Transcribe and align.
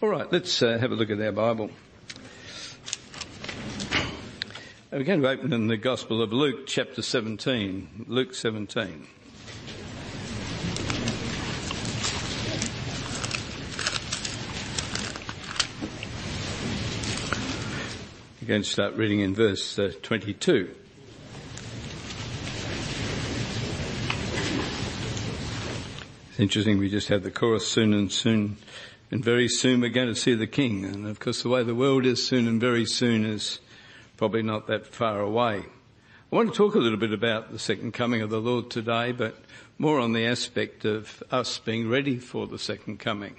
All 0.00 0.08
right, 0.08 0.30
let's 0.32 0.62
uh, 0.62 0.78
have 0.78 0.92
a 0.92 0.94
look 0.94 1.10
at 1.10 1.20
our 1.20 1.32
Bible. 1.32 1.70
We're 4.92 5.02
going 5.02 5.20
to 5.22 5.28
open 5.28 5.52
in 5.52 5.66
the 5.66 5.76
Gospel 5.76 6.22
of 6.22 6.32
Luke, 6.32 6.68
chapter 6.68 7.02
17. 7.02 8.04
Luke 8.06 8.32
17. 8.32 9.08
We're 18.40 18.46
going 18.46 18.62
to 18.62 18.68
start 18.68 18.94
reading 18.94 19.18
in 19.18 19.34
verse 19.34 19.80
uh, 19.80 19.90
22. 20.00 20.76
It's 26.30 26.38
interesting, 26.38 26.78
we 26.78 26.88
just 26.88 27.08
had 27.08 27.24
the 27.24 27.32
chorus 27.32 27.66
soon 27.66 27.92
and 27.92 28.12
soon 28.12 28.58
and 29.10 29.24
very 29.24 29.48
soon 29.48 29.80
we're 29.80 29.88
going 29.88 30.08
to 30.08 30.14
see 30.14 30.34
the 30.34 30.46
King. 30.46 30.84
And 30.84 31.06
of 31.06 31.20
course 31.20 31.42
the 31.42 31.48
way 31.48 31.62
the 31.62 31.74
world 31.74 32.04
is 32.04 32.26
soon 32.26 32.46
and 32.46 32.60
very 32.60 32.84
soon 32.84 33.24
is 33.24 33.60
probably 34.16 34.42
not 34.42 34.66
that 34.66 34.86
far 34.86 35.20
away. 35.20 35.64
I 36.30 36.36
want 36.36 36.50
to 36.50 36.56
talk 36.56 36.74
a 36.74 36.78
little 36.78 36.98
bit 36.98 37.12
about 37.12 37.52
the 37.52 37.58
second 37.58 37.94
coming 37.94 38.20
of 38.20 38.30
the 38.30 38.40
Lord 38.40 38.70
today, 38.70 39.12
but 39.12 39.36
more 39.78 39.98
on 39.98 40.12
the 40.12 40.26
aspect 40.26 40.84
of 40.84 41.22
us 41.30 41.58
being 41.58 41.88
ready 41.88 42.18
for 42.18 42.46
the 42.46 42.58
second 42.58 42.98
coming. 42.98 43.36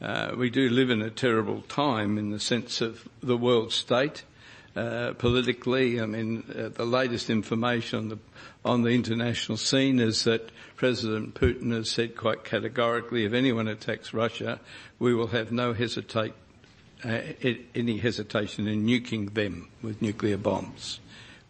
Uh, 0.00 0.32
we 0.36 0.48
do 0.48 0.68
live 0.68 0.90
in 0.90 1.02
a 1.02 1.10
terrible 1.10 1.60
time 1.62 2.16
in 2.16 2.30
the 2.30 2.40
sense 2.40 2.80
of 2.80 3.06
the 3.22 3.36
world 3.36 3.70
state. 3.72 4.24
Uh, 4.74 5.12
politically, 5.18 6.00
I 6.00 6.06
mean, 6.06 6.44
uh, 6.48 6.68
the 6.70 6.86
latest 6.86 7.28
information 7.28 7.98
on 7.98 8.08
the 8.08 8.18
on 8.64 8.82
the 8.82 8.90
international 8.90 9.58
scene 9.58 9.98
is 9.98 10.24
that 10.24 10.50
President 10.76 11.34
Putin 11.34 11.72
has 11.72 11.90
said 11.90 12.16
quite 12.16 12.44
categorically, 12.44 13.24
if 13.24 13.32
anyone 13.32 13.68
attacks 13.68 14.14
Russia, 14.14 14.60
we 14.98 15.14
will 15.14 15.26
have 15.28 15.50
no 15.52 15.72
hesitate, 15.72 16.32
uh, 17.04 17.18
any 17.74 17.98
hesitation 17.98 18.68
in 18.68 18.86
nuking 18.86 19.34
them 19.34 19.68
with 19.82 20.00
nuclear 20.00 20.36
bombs. 20.36 21.00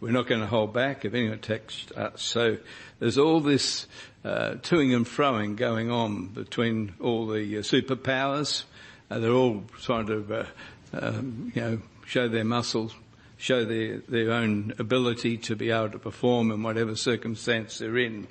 We're 0.00 0.10
not 0.10 0.26
going 0.26 0.40
to 0.40 0.46
hold 0.46 0.72
back 0.72 1.04
if 1.04 1.14
anyone 1.14 1.34
attacks 1.34 1.92
us. 1.92 2.22
So 2.22 2.56
there's 2.98 3.18
all 3.18 3.40
this 3.40 3.86
uh, 4.24 4.54
toing 4.62 4.96
and 4.96 5.06
froing 5.06 5.54
going 5.54 5.90
on 5.90 6.26
between 6.26 6.94
all 6.98 7.26
the 7.26 7.58
uh, 7.58 7.60
superpowers. 7.60 8.64
Uh, 9.10 9.18
they're 9.18 9.30
all 9.30 9.62
trying 9.80 10.06
to, 10.06 10.46
um, 10.94 11.52
you 11.54 11.60
know, 11.60 11.78
show 12.06 12.28
their 12.28 12.44
muscles, 12.44 12.94
show 13.42 13.64
their, 13.64 13.98
their 14.08 14.30
own 14.30 14.72
ability 14.78 15.36
to 15.36 15.56
be 15.56 15.72
able 15.72 15.90
to 15.90 15.98
perform 15.98 16.52
in 16.52 16.62
whatever 16.62 16.94
circumstance 16.94 17.78
they're 17.78 17.98
in. 17.98 18.28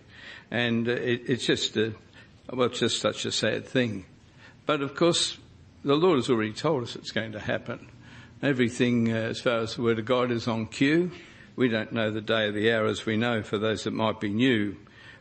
And 0.49 0.87
uh, 0.87 0.93
it, 0.93 1.23
it's 1.27 1.45
just 1.45 1.75
a, 1.75 1.93
well, 2.49 2.67
it's 2.67 2.79
just 2.79 3.01
such 3.01 3.25
a 3.25 3.31
sad 3.31 3.67
thing. 3.67 4.05
But 4.65 4.79
of 4.79 4.95
course, 4.95 5.37
the 5.83 5.95
Lord 5.95 6.15
has 6.15 6.29
already 6.29 6.53
told 6.53 6.83
us 6.83 6.95
it's 6.95 7.11
going 7.11 7.33
to 7.33 7.41
happen. 7.41 7.89
Everything, 8.41 9.11
uh, 9.11 9.17
as 9.17 9.41
far 9.41 9.57
as 9.57 9.75
the 9.75 9.81
Word 9.81 9.99
of 9.99 10.05
God 10.05 10.31
is 10.31 10.47
on 10.47 10.67
cue, 10.67 11.11
we 11.57 11.67
don't 11.67 11.91
know 11.91 12.09
the 12.09 12.21
day 12.21 12.45
or 12.45 12.53
the 12.53 12.71
hour 12.71 12.85
as 12.85 13.05
we 13.05 13.17
know 13.17 13.43
for 13.43 13.57
those 13.57 13.83
that 13.83 13.91
might 13.91 14.21
be 14.21 14.29
new. 14.29 14.77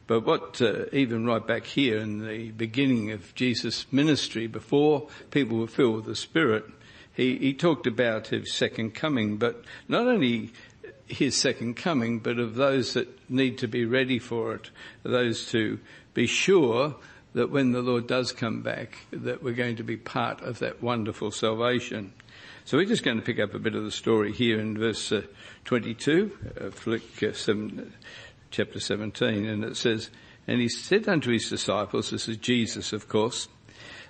But 0.07 0.25
what, 0.25 0.63
uh, 0.63 0.85
even 0.93 1.27
right 1.27 1.45
back 1.45 1.65
here 1.65 1.99
in 1.99 2.25
the 2.25 2.53
beginning 2.53 3.11
of 3.11 3.35
Jesus' 3.35 3.87
ministry, 3.91 4.47
before 4.47 5.09
people 5.33 5.59
were 5.59 5.67
filled 5.67 5.97
with 5.97 6.05
the 6.05 6.15
Spirit, 6.15 6.65
he, 7.21 7.37
he 7.37 7.55
talked 7.55 7.87
about 7.87 8.29
his 8.29 8.51
second 8.51 8.95
coming, 8.95 9.37
but 9.37 9.63
not 9.89 10.07
only 10.07 10.53
his 11.07 11.37
second 11.37 11.77
coming, 11.77 12.19
but 12.19 12.39
of 12.39 12.55
those 12.55 12.95
that 12.95 13.31
need 13.31 13.59
to 13.59 13.69
be 13.69 13.85
ready 13.85 14.19
for 14.19 14.55
it, 14.55 14.71
those 15.03 15.51
to 15.51 15.79
be 16.15 16.27
sure 16.27 16.95
that 17.35 17.51
when 17.51 17.73
the 17.73 17.83
Lord 17.83 18.07
does 18.07 18.33
come 18.33 18.63
back, 18.63 18.97
that 19.11 19.43
we're 19.43 19.53
going 19.53 19.77
to 19.77 19.83
be 19.83 19.99
part 19.99 20.41
of 20.41 20.61
that 20.61 20.83
wonderful 20.83 21.31
salvation. 21.31 22.15
So 22.65 22.79
we're 22.79 22.87
just 22.87 23.05
going 23.05 23.19
to 23.19 23.23
pick 23.23 23.39
up 23.39 23.53
a 23.53 23.59
bit 23.59 23.75
of 23.75 23.85
the 23.85 23.91
story 23.91 24.33
here 24.33 24.59
in 24.59 24.79
verse 24.79 25.13
uh, 25.13 25.23
22 25.67 26.33
of 26.57 26.87
Luke 26.87 27.23
uh, 27.23 27.33
7, 27.33 27.93
chapter 28.51 28.81
17, 28.81 29.45
and 29.47 29.63
it 29.63 29.77
says, 29.77 30.09
And 30.47 30.59
he 30.59 30.71
said 30.71 31.07
unto 31.07 31.31
his 31.31 31.51
disciples, 31.51 32.11
this 32.11 32.29
is 32.29 32.39
Jesus 32.39 32.95
of 32.95 33.11
course, 33.11 33.49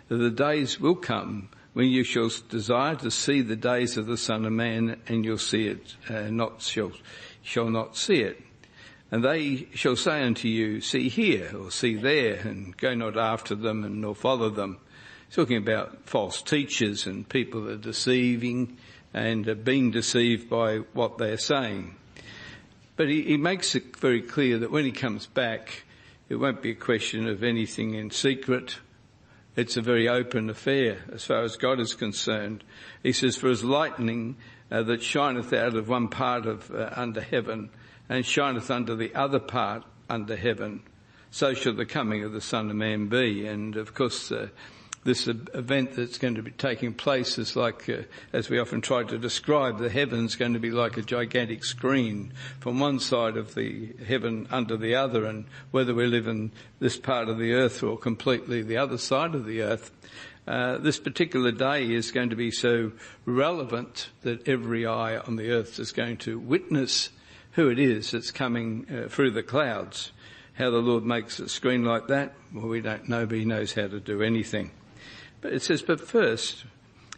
the 0.07 0.31
days 0.31 0.79
will 0.79 0.95
come 0.95 1.49
when 1.73 1.89
you 1.89 2.03
shall 2.03 2.31
desire 2.49 2.97
to 2.97 3.11
see 3.11 3.43
the 3.43 3.57
days 3.57 3.97
of 3.97 4.07
the 4.07 4.17
Son 4.17 4.45
of 4.45 4.53
Man, 4.53 5.01
and 5.07 5.25
you'll 5.25 5.39
see 5.39 5.69
it, 5.69 5.95
uh, 6.09 6.23
not 6.31 6.63
shall, 6.63 6.93
shall 7.43 7.71
not 7.71 7.97
see 7.97 8.23
it. 8.23 8.43
And 9.13 9.25
they 9.25 9.69
shall 9.75 9.97
say 9.97 10.23
unto 10.23 10.49
you, 10.49 10.81
see 10.81 11.09
here 11.09 11.51
or 11.57 11.71
see 11.71 11.97
there 11.97 12.37
and 12.37 12.77
go 12.77 12.95
not 12.95 13.17
after 13.17 13.55
them 13.55 13.85
and 13.85 14.01
nor 14.01 14.15
follow 14.15 14.51
them. 14.51 14.79
He's 15.27 15.37
talking 15.37 15.57
about 15.57 16.09
false 16.09 16.43
teachers 16.43 17.07
and 17.07 17.29
people 17.29 17.63
that 17.63 17.73
are 17.73 17.77
deceiving 17.77 18.79
and 19.13 19.49
are 19.49 19.57
being 19.57 19.91
deceived 19.91 20.49
by 20.49 20.79
what 20.93 21.19
they're 21.19 21.39
saying. 21.39 21.97
But 22.97 23.09
he, 23.09 23.23
he 23.23 23.37
makes 23.37 23.75
it 23.75 23.97
very 23.97 24.23
clear 24.23 24.59
that 24.59 24.71
when 24.71 24.85
he 24.85 24.93
comes 24.93 25.27
back, 25.27 25.85
it 26.29 26.37
won't 26.37 26.63
be 26.63 26.71
a 26.71 26.77
question 26.77 27.27
of 27.27 27.43
anything 27.43 27.95
in 27.95 28.11
secret. 28.11 28.79
It's 29.57 29.77
a 29.77 29.83
very 29.83 30.09
open 30.09 30.49
affair 30.49 31.05
as 31.13 31.25
far 31.25 31.43
as 31.43 31.57
God 31.57 31.81
is 31.81 31.95
concerned. 31.95 32.63
He 33.03 33.13
says, 33.13 33.37
for 33.37 33.49
as 33.49 33.65
lightning 33.65 34.37
uh, 34.71 34.83
that 34.85 35.03
shineth 35.03 35.53
out 35.53 35.75
of 35.75 35.89
one 35.89 36.09
part 36.09 36.47
of 36.47 36.71
uh, 36.71 36.91
under 36.95 37.21
heaven 37.21 37.71
and 38.09 38.25
shineth 38.25 38.71
under 38.71 38.95
the 38.95 39.15
other 39.15 39.41
part 39.41 39.85
under 40.09 40.37
heaven, 40.37 40.83
so 41.31 41.55
shall 41.55 41.75
the 41.75 41.87
coming 41.87 42.25
of 42.25 42.33
the 42.33 42.41
Son 42.41 42.71
of 42.71 42.77
Man 42.77 43.09
be. 43.09 43.47
And 43.47 43.77
of 43.77 43.95
course, 43.95 44.31
uh, 44.31 44.49
this 45.03 45.27
event 45.27 45.93
that's 45.93 46.19
going 46.19 46.35
to 46.35 46.43
be 46.43 46.51
taking 46.51 46.93
place 46.93 47.39
is 47.39 47.57
like, 47.57 47.89
uh, 47.89 48.03
as 48.35 48.51
we 48.51 48.59
often 48.59 48.83
try 48.83 49.03
to 49.03 49.19
describe, 49.19 49.79
the 49.79 49.89
heaven's 49.89 50.37
going 50.37 50.53
to 50.53 50.59
be 50.59 50.71
like 50.71 50.99
a 50.99 51.03
gigantic 51.03 51.65
screen 51.65 52.33
from 52.59 52.79
one 52.79 53.01
side 53.01 53.39
of 53.39 53.55
the 53.55 53.95
heaven 54.07 54.47
under 54.51 54.77
the 54.77 54.95
other, 54.95 55.25
and 55.25 55.47
whether 55.71 55.95
we 55.95 56.07
live 56.07 56.27
in 56.27 56.53
this 56.81 56.99
part 56.99 57.29
of 57.29 57.39
the 57.39 57.55
earth 57.55 57.83
or 57.83 57.97
completely 57.97 58.63
the 58.63 58.77
other 58.77 58.99
side 58.99 59.35
of 59.35 59.47
the 59.47 59.63
earth, 59.63 59.91
uh, 60.47 60.77
this 60.79 60.99
particular 60.99 61.53
day 61.53 61.91
is 61.91 62.11
going 62.11 62.29
to 62.29 62.37
be 62.37 62.51
so 62.51 62.93
relevant 63.25 64.11
that 64.21 64.47
every 64.47 64.87
eye 64.87 65.17
on 65.17 65.37
the 65.37 65.51
earth 65.51 65.79
is 65.79 65.93
going 65.93 66.17
to 66.19 66.39
witness 66.39 67.09
who 67.53 67.71
it 67.71 67.79
is 67.79 68.11
that's 68.11 68.31
coming 68.31 68.87
uh, 68.91 69.09
through 69.09 69.31
the 69.31 69.43
clouds. 69.43 70.13
How 70.55 70.69
the 70.71 70.79
Lord 70.79 71.05
makes 71.05 71.39
a 71.39 71.49
screen 71.49 71.85
like 71.85 72.09
that, 72.09 72.35
well, 72.53 72.69
we 72.69 72.83
don't 72.83 73.09
know, 73.09 73.25
but 73.25 73.39
He 73.39 73.47
knows 73.47 73.73
how 73.73 73.87
to 73.89 73.99
do 73.99 74.23
anything. 74.23 74.73
But 75.41 75.53
it 75.53 75.63
says, 75.63 75.83
but 75.83 76.01
first, 76.01 76.65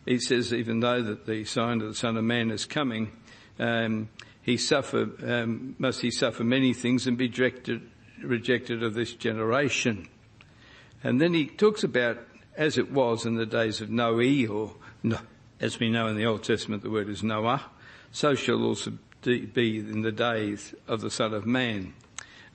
He 0.06 0.18
says, 0.18 0.52
even 0.52 0.80
though 0.80 1.02
that 1.02 1.26
the 1.26 1.44
sign 1.44 1.80
of 1.80 1.88
the 1.88 1.94
Son 1.94 2.16
of 2.16 2.24
Man 2.24 2.50
is 2.50 2.64
coming, 2.64 3.12
um, 3.58 4.08
He 4.42 4.56
suffer, 4.56 5.10
um, 5.24 5.74
must 5.78 6.00
He 6.00 6.10
suffer 6.10 6.44
many 6.44 6.72
things 6.72 7.06
and 7.06 7.16
be 7.16 7.26
rejected, 7.26 7.82
rejected 8.22 8.82
of 8.82 8.94
this 8.94 9.14
generation. 9.14 10.08
And 11.02 11.20
then 11.20 11.34
He 11.34 11.46
talks 11.46 11.84
about 11.84 12.18
as 12.56 12.78
it 12.78 12.92
was 12.92 13.24
in 13.26 13.34
the 13.34 13.46
days 13.46 13.80
of 13.80 13.90
Noe, 13.90 14.46
or 14.48 14.74
as 15.60 15.80
we 15.80 15.90
know 15.90 16.06
in 16.06 16.16
the 16.16 16.26
Old 16.26 16.44
Testament, 16.44 16.82
the 16.82 16.90
word 16.90 17.08
is 17.08 17.22
Noah, 17.22 17.62
so 18.10 18.34
shall 18.34 18.62
also 18.62 18.92
be 19.22 19.78
in 19.78 20.02
the 20.02 20.12
days 20.12 20.74
of 20.86 21.00
the 21.00 21.10
Son 21.10 21.32
of 21.32 21.46
Man. 21.46 21.94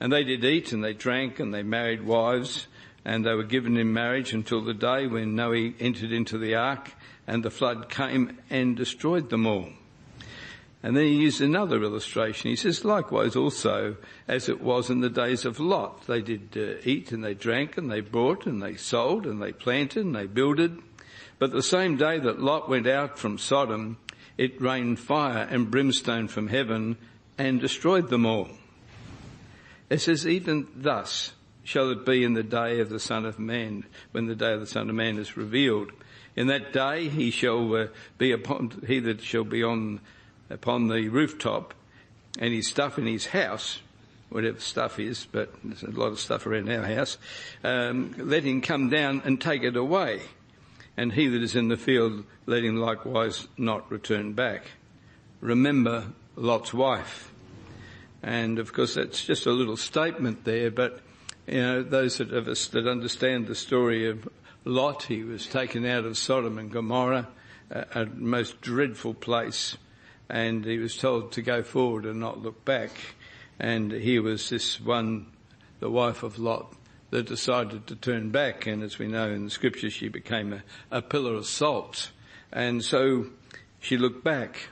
And 0.00 0.12
they 0.12 0.22
did 0.22 0.44
eat 0.44 0.72
and 0.72 0.84
they 0.84 0.92
drank 0.92 1.40
and 1.40 1.52
they 1.52 1.62
married 1.62 2.04
wives 2.04 2.68
and 3.08 3.24
they 3.24 3.32
were 3.32 3.42
given 3.42 3.78
in 3.78 3.90
marriage 3.90 4.34
until 4.34 4.62
the 4.62 4.74
day 4.74 5.06
when 5.06 5.34
Noe 5.34 5.72
entered 5.80 6.12
into 6.12 6.36
the 6.36 6.54
ark 6.56 6.92
and 7.26 7.42
the 7.42 7.50
flood 7.50 7.88
came 7.88 8.36
and 8.50 8.76
destroyed 8.76 9.30
them 9.30 9.46
all. 9.46 9.70
And 10.82 10.94
then 10.94 11.04
he 11.04 11.14
used 11.14 11.40
another 11.40 11.82
illustration. 11.82 12.50
He 12.50 12.56
says, 12.56 12.84
likewise 12.84 13.34
also, 13.34 13.96
as 14.28 14.50
it 14.50 14.60
was 14.60 14.90
in 14.90 15.00
the 15.00 15.08
days 15.08 15.46
of 15.46 15.58
Lot, 15.58 16.06
they 16.06 16.20
did 16.20 16.50
uh, 16.54 16.82
eat 16.84 17.10
and 17.10 17.24
they 17.24 17.32
drank 17.32 17.78
and 17.78 17.90
they 17.90 18.02
bought 18.02 18.44
and 18.44 18.62
they 18.62 18.76
sold 18.76 19.24
and 19.24 19.40
they 19.40 19.52
planted 19.52 20.04
and 20.04 20.14
they 20.14 20.26
builded. 20.26 20.78
But 21.38 21.52
the 21.52 21.62
same 21.62 21.96
day 21.96 22.18
that 22.18 22.42
Lot 22.42 22.68
went 22.68 22.86
out 22.86 23.18
from 23.18 23.38
Sodom, 23.38 23.96
it 24.36 24.60
rained 24.60 25.00
fire 25.00 25.48
and 25.50 25.70
brimstone 25.70 26.28
from 26.28 26.48
heaven 26.48 26.98
and 27.38 27.58
destroyed 27.58 28.10
them 28.10 28.26
all. 28.26 28.50
It 29.88 30.02
says, 30.02 30.26
even 30.26 30.68
thus 30.76 31.32
shall 31.68 31.90
it 31.90 32.06
be 32.06 32.24
in 32.24 32.32
the 32.32 32.42
day 32.42 32.80
of 32.80 32.88
the 32.88 32.98
Son 32.98 33.26
of 33.26 33.38
Man, 33.38 33.84
when 34.12 34.24
the 34.24 34.34
day 34.34 34.54
of 34.54 34.60
the 34.60 34.66
Son 34.66 34.88
of 34.88 34.94
Man 34.94 35.18
is 35.18 35.36
revealed. 35.36 35.92
In 36.34 36.46
that 36.46 36.72
day 36.72 37.10
he 37.10 37.30
shall 37.30 37.74
uh, 37.74 37.86
be 38.16 38.32
upon, 38.32 38.82
he 38.86 39.00
that 39.00 39.20
shall 39.20 39.44
be 39.44 39.62
on, 39.62 40.00
upon 40.48 40.88
the 40.88 41.10
rooftop 41.10 41.74
and 42.38 42.54
his 42.54 42.66
stuff 42.68 42.98
in 42.98 43.06
his 43.06 43.26
house, 43.26 43.80
whatever 44.30 44.58
stuff 44.60 44.98
is, 44.98 45.26
but 45.30 45.52
there's 45.62 45.82
a 45.82 45.90
lot 45.90 46.06
of 46.06 46.18
stuff 46.18 46.46
around 46.46 46.70
our 46.70 46.84
house, 46.84 47.18
um, 47.62 48.14
let 48.16 48.44
him 48.44 48.62
come 48.62 48.88
down 48.88 49.20
and 49.26 49.38
take 49.38 49.62
it 49.62 49.76
away 49.76 50.22
and 50.96 51.12
he 51.12 51.28
that 51.28 51.42
is 51.42 51.54
in 51.54 51.68
the 51.68 51.76
field, 51.76 52.24
let 52.46 52.64
him 52.64 52.76
likewise 52.76 53.46
not 53.58 53.90
return 53.92 54.32
back. 54.32 54.70
Remember 55.42 56.06
Lot's 56.34 56.72
wife. 56.72 57.30
And 58.22 58.58
of 58.58 58.72
course 58.72 58.94
that's 58.94 59.22
just 59.22 59.44
a 59.44 59.52
little 59.52 59.76
statement 59.76 60.44
there, 60.44 60.70
but 60.70 61.02
you 61.48 61.62
know, 61.62 61.82
those 61.82 62.20
of 62.20 62.32
us 62.32 62.66
that 62.68 62.86
understand 62.86 63.46
the 63.46 63.54
story 63.54 64.08
of 64.08 64.28
Lot. 64.64 65.04
He 65.04 65.22
was 65.22 65.46
taken 65.46 65.86
out 65.86 66.04
of 66.04 66.18
Sodom 66.18 66.58
and 66.58 66.70
Gomorrah, 66.70 67.28
a, 67.70 68.02
a 68.02 68.06
most 68.06 68.60
dreadful 68.60 69.14
place, 69.14 69.76
and 70.28 70.64
he 70.64 70.78
was 70.78 70.96
told 70.96 71.32
to 71.32 71.42
go 71.42 71.62
forward 71.62 72.04
and 72.04 72.20
not 72.20 72.42
look 72.42 72.64
back. 72.64 72.90
And 73.58 73.90
here 73.90 74.22
was 74.22 74.50
this 74.50 74.80
one, 74.80 75.26
the 75.80 75.90
wife 75.90 76.22
of 76.22 76.38
Lot, 76.38 76.74
that 77.10 77.26
decided 77.26 77.86
to 77.86 77.96
turn 77.96 78.30
back. 78.30 78.66
And 78.66 78.82
as 78.82 78.98
we 78.98 79.08
know 79.08 79.30
in 79.30 79.44
the 79.44 79.50
scripture, 79.50 79.90
she 79.90 80.08
became 80.08 80.52
a, 80.52 80.62
a 80.90 81.00
pillar 81.00 81.34
of 81.34 81.46
salt. 81.46 82.10
And 82.52 82.84
so 82.84 83.26
she 83.80 83.96
looked 83.96 84.22
back. 84.22 84.68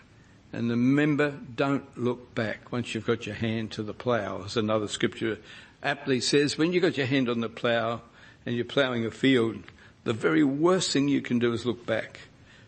And 0.53 0.71
remember, 0.71 1.35
don't 1.55 1.99
look 1.99 2.35
back 2.35 2.71
once 2.71 2.95
you've 2.95 3.07
got 3.07 3.27
your 3.27 3.35
hand 3.35 3.73
to 3.73 3.83
the 3.83 3.95
plough. 3.95 4.43
As 4.45 4.57
another 4.57 4.89
scripture 4.89 5.39
aptly 5.83 6.21
says, 6.21 6.59
when 6.59 6.73
you've 6.73 6.83
got 6.83 6.97
your 6.97 7.07
hand 7.07 7.29
on 7.29 7.41
the 7.41 7.49
plough 7.49 8.01
and 8.45 8.55
you're 8.55 8.65
ploughing 8.65 9.07
a 9.07 9.11
field, 9.11 9.59
the 10.05 10.13
very 10.13 10.45
worst 10.45 10.93
thing 10.93 11.09
you 11.09 11.21
can 11.21 11.39
do 11.39 11.53
is 11.53 11.67
look 11.67 11.85
back. 11.87 12.21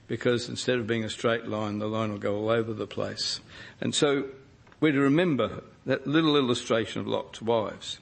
Because 0.07 0.49
instead 0.49 0.79
of 0.79 0.87
being 0.87 1.05
a 1.05 1.11
straight 1.11 1.47
line, 1.47 1.79
the 1.79 1.87
line 1.87 2.11
will 2.11 2.19
go 2.19 2.37
all 2.37 2.49
over 2.49 2.73
the 2.73 2.87
place. 2.87 3.41
And 3.81 3.95
so 3.95 4.25
we're 4.81 4.93
to 4.93 5.01
remember 5.01 5.63
that 5.85 6.07
little 6.07 6.37
illustration 6.37 7.01
of 7.01 7.07
Lot's 7.07 7.43
wives. 7.43 7.99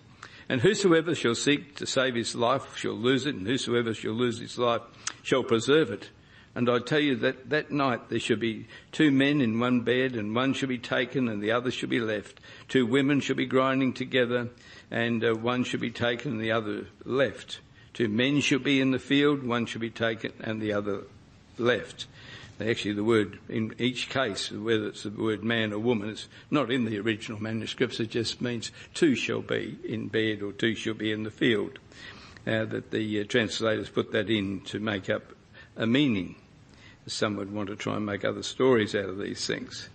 And 0.49 0.61
whosoever 0.61 1.15
shall 1.15 1.35
seek 1.35 1.75
to 1.77 1.87
save 1.87 2.15
his 2.15 2.37
life 2.37 2.77
shall 2.77 2.93
lose 2.93 3.27
it, 3.27 3.35
and 3.35 3.47
whosoever 3.47 3.93
shall 3.93 4.13
lose 4.13 4.39
his 4.39 4.57
life 4.57 4.83
shall 5.23 5.43
preserve 5.43 5.91
it. 5.91 6.11
And 6.57 6.71
I 6.71 6.79
tell 6.79 7.01
you 7.01 7.17
that 7.17 7.51
that 7.51 7.71
night 7.71 8.09
there 8.09 8.19
should 8.19 8.41
be 8.41 8.67
two 8.91 9.11
men 9.11 9.43
in 9.43 9.61
one 9.61 9.83
bed, 9.83 10.15
and 10.15 10.35
one 10.35 10.55
shall 10.55 10.71
be 10.71 10.79
taken 10.79 11.29
and 11.29 11.43
the 11.43 11.53
other 11.53 11.71
shall 11.71 11.91
be 11.91 12.01
left. 12.01 12.41
Two 12.67 12.87
women 12.87 13.21
shall 13.21 13.37
be 13.37 13.45
grinding 13.45 13.93
together, 13.93 14.49
and 14.91 15.23
uh, 15.23 15.35
one 15.35 15.65
shall 15.65 15.81
be 15.81 15.91
taken 15.91 16.33
and 16.33 16.41
the 16.41 16.53
other 16.53 16.87
left. 17.05 17.61
Two 17.93 18.09
men 18.09 18.41
shall 18.41 18.59
be 18.59 18.81
in 18.81 18.91
the 18.91 18.99
field, 18.99 19.43
one 19.43 19.67
shall 19.67 19.83
be 19.83 19.91
taken 19.91 20.33
and 20.41 20.63
the 20.63 20.73
other 20.73 21.03
left. 21.59 22.07
Actually, 22.59 22.95
the 22.95 23.05
word 23.05 23.39
in 23.51 23.75
each 23.77 24.09
case, 24.09 24.51
whether 24.51 24.87
it's 24.87 25.03
the 25.03 25.11
word 25.11 25.45
man 25.45 25.75
or 25.75 25.79
woman, 25.79 26.09
it's 26.09 26.27
not 26.51 26.71
in 26.71 26.87
the 26.87 26.99
original 26.99 27.39
manuscripts. 27.39 28.01
It 28.01 28.09
just 28.09 28.41
means 28.41 28.73
two 28.95 29.15
shall 29.15 29.43
be 29.43 29.77
in 29.85 30.09
bed 30.09 30.41
or 30.41 30.53
two 30.53 30.75
shall 30.75 30.95
be 30.95 31.13
in 31.13 31.23
the 31.23 31.31
field. 31.31 31.79
Uh, 32.47 32.65
that 32.65 32.93
the 32.93 33.21
uh, 33.21 33.25
translators 33.25 33.91
put 33.91 34.13
that 34.13 34.31
in 34.31 34.63
to 34.63 34.81
make 34.81 35.11
up 35.11 35.35
a 35.77 35.87
meaning. 35.87 36.35
Some 37.07 37.37
would 37.37 37.53
want 37.53 37.69
to 37.69 37.77
try 37.77 37.97
and 37.97 38.07
make 38.07 38.25
other 38.25 38.43
stories 38.43 38.95
out 38.95 39.09
of 39.09 39.19
these 39.19 39.47
things. 39.47 39.89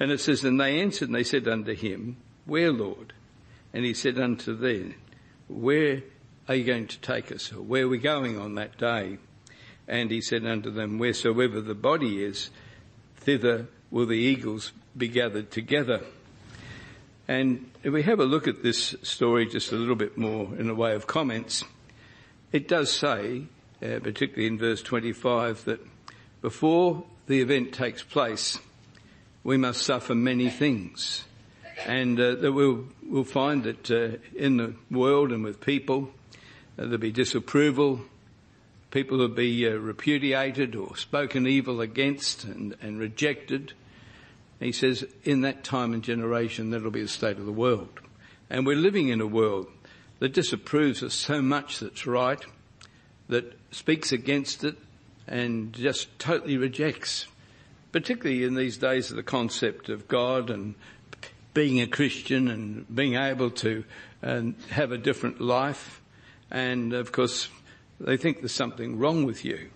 And 0.00 0.10
it 0.10 0.20
says, 0.20 0.44
and 0.44 0.60
they 0.60 0.80
answered 0.80 1.08
and 1.08 1.14
they 1.14 1.24
said 1.24 1.46
unto 1.46 1.74
him, 1.74 2.16
Where, 2.46 2.72
Lord? 2.72 3.12
And 3.72 3.84
he 3.84 3.94
said 3.94 4.18
unto 4.18 4.56
them, 4.56 4.94
Where 5.48 6.02
are 6.48 6.54
you 6.54 6.64
going 6.64 6.86
to 6.88 6.98
take 7.00 7.30
us? 7.30 7.52
Or 7.52 7.60
where 7.60 7.84
are 7.84 7.88
we 7.88 7.98
going 7.98 8.38
on 8.38 8.54
that 8.54 8.78
day? 8.78 9.18
And 9.86 10.10
he 10.10 10.20
said 10.20 10.46
unto 10.46 10.70
them, 10.70 10.98
Wheresoever 10.98 11.60
the 11.60 11.74
body 11.74 12.24
is, 12.24 12.50
thither 13.16 13.66
will 13.90 14.06
the 14.06 14.14
eagles 14.14 14.72
be 14.96 15.08
gathered 15.08 15.50
together. 15.50 16.00
And 17.26 17.70
if 17.82 17.92
we 17.92 18.02
have 18.02 18.20
a 18.20 18.24
look 18.24 18.48
at 18.48 18.62
this 18.62 18.94
story 19.02 19.46
just 19.46 19.72
a 19.72 19.76
little 19.76 19.94
bit 19.94 20.18
more 20.18 20.54
in 20.56 20.68
a 20.68 20.74
way 20.74 20.94
of 20.94 21.06
comments, 21.06 21.64
it 22.52 22.68
does 22.68 22.92
say, 22.92 23.44
uh, 23.82 23.98
particularly 24.00 24.46
in 24.46 24.58
verse 24.58 24.82
25, 24.82 25.64
that 25.64 25.80
before 26.44 27.02
the 27.26 27.40
event 27.40 27.72
takes 27.72 28.02
place, 28.02 28.58
we 29.44 29.56
must 29.56 29.80
suffer 29.80 30.14
many 30.14 30.50
things. 30.50 31.24
And 31.86 32.20
uh, 32.20 32.34
that 32.34 32.52
we'll, 32.52 32.84
we'll 33.02 33.24
find 33.24 33.64
that 33.64 33.90
uh, 33.90 34.18
in 34.36 34.58
the 34.58 34.74
world 34.90 35.32
and 35.32 35.42
with 35.42 35.62
people, 35.62 36.10
uh, 36.78 36.82
there'll 36.82 36.98
be 36.98 37.12
disapproval, 37.12 38.02
people 38.90 39.16
will 39.16 39.28
be 39.28 39.66
uh, 39.66 39.70
repudiated 39.70 40.76
or 40.76 40.98
spoken 40.98 41.46
evil 41.46 41.80
against 41.80 42.44
and, 42.44 42.76
and 42.82 42.98
rejected. 42.98 43.72
He 44.60 44.72
says, 44.72 45.02
in 45.22 45.40
that 45.40 45.64
time 45.64 45.94
and 45.94 46.02
generation, 46.02 46.68
that'll 46.68 46.90
be 46.90 47.00
the 47.00 47.08
state 47.08 47.38
of 47.38 47.46
the 47.46 47.52
world. 47.52 48.00
And 48.50 48.66
we're 48.66 48.76
living 48.76 49.08
in 49.08 49.22
a 49.22 49.26
world 49.26 49.68
that 50.18 50.34
disapproves 50.34 51.02
of 51.02 51.14
so 51.14 51.40
much 51.40 51.80
that's 51.80 52.06
right, 52.06 52.44
that 53.30 53.58
speaks 53.70 54.12
against 54.12 54.62
it, 54.62 54.76
and 55.26 55.72
just 55.72 56.18
totally 56.18 56.56
rejects, 56.56 57.26
particularly 57.92 58.44
in 58.44 58.54
these 58.54 58.76
days 58.76 59.10
of 59.10 59.16
the 59.16 59.22
concept 59.22 59.88
of 59.88 60.08
God 60.08 60.50
and 60.50 60.74
being 61.54 61.80
a 61.80 61.86
Christian 61.86 62.48
and 62.48 62.84
being 62.94 63.14
able 63.14 63.50
to 63.50 63.84
uh, 64.22 64.42
have 64.70 64.92
a 64.92 64.98
different 64.98 65.40
life. 65.40 66.02
And 66.50 66.92
of 66.92 67.12
course, 67.12 67.48
they 68.00 68.16
think 68.16 68.40
there's 68.40 68.52
something 68.52 68.98
wrong 68.98 69.24
with 69.24 69.44
you. 69.44 69.70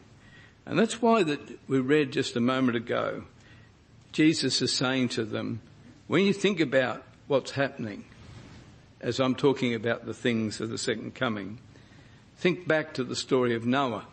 And 0.67 0.79
that's 0.79 1.01
why 1.01 1.23
that 1.23 1.41
we 1.69 1.79
read 1.79 2.13
just 2.13 2.37
a 2.37 2.41
moment 2.41 2.77
ago, 2.77 3.25
Jesus 4.13 4.61
is 4.61 4.73
saying 4.73 5.11
to 5.11 5.25
them, 5.25 5.61
when 6.09 6.25
you 6.25 6.33
think 6.33 6.61
about 6.61 7.05
what's 7.27 7.53
happening, 7.53 8.05
as 9.01 9.21
I'm 9.21 9.35
talking 9.35 9.75
about 9.75 10.05
the 10.05 10.15
things 10.15 10.61
of 10.61 10.71
the 10.71 10.79
second 10.79 11.15
coming, 11.15 11.59
think 12.37 12.67
back 12.67 12.95
to 12.95 13.05
the 13.05 13.17
story 13.17 13.55
of 13.55 13.65
Noah. 13.65 14.07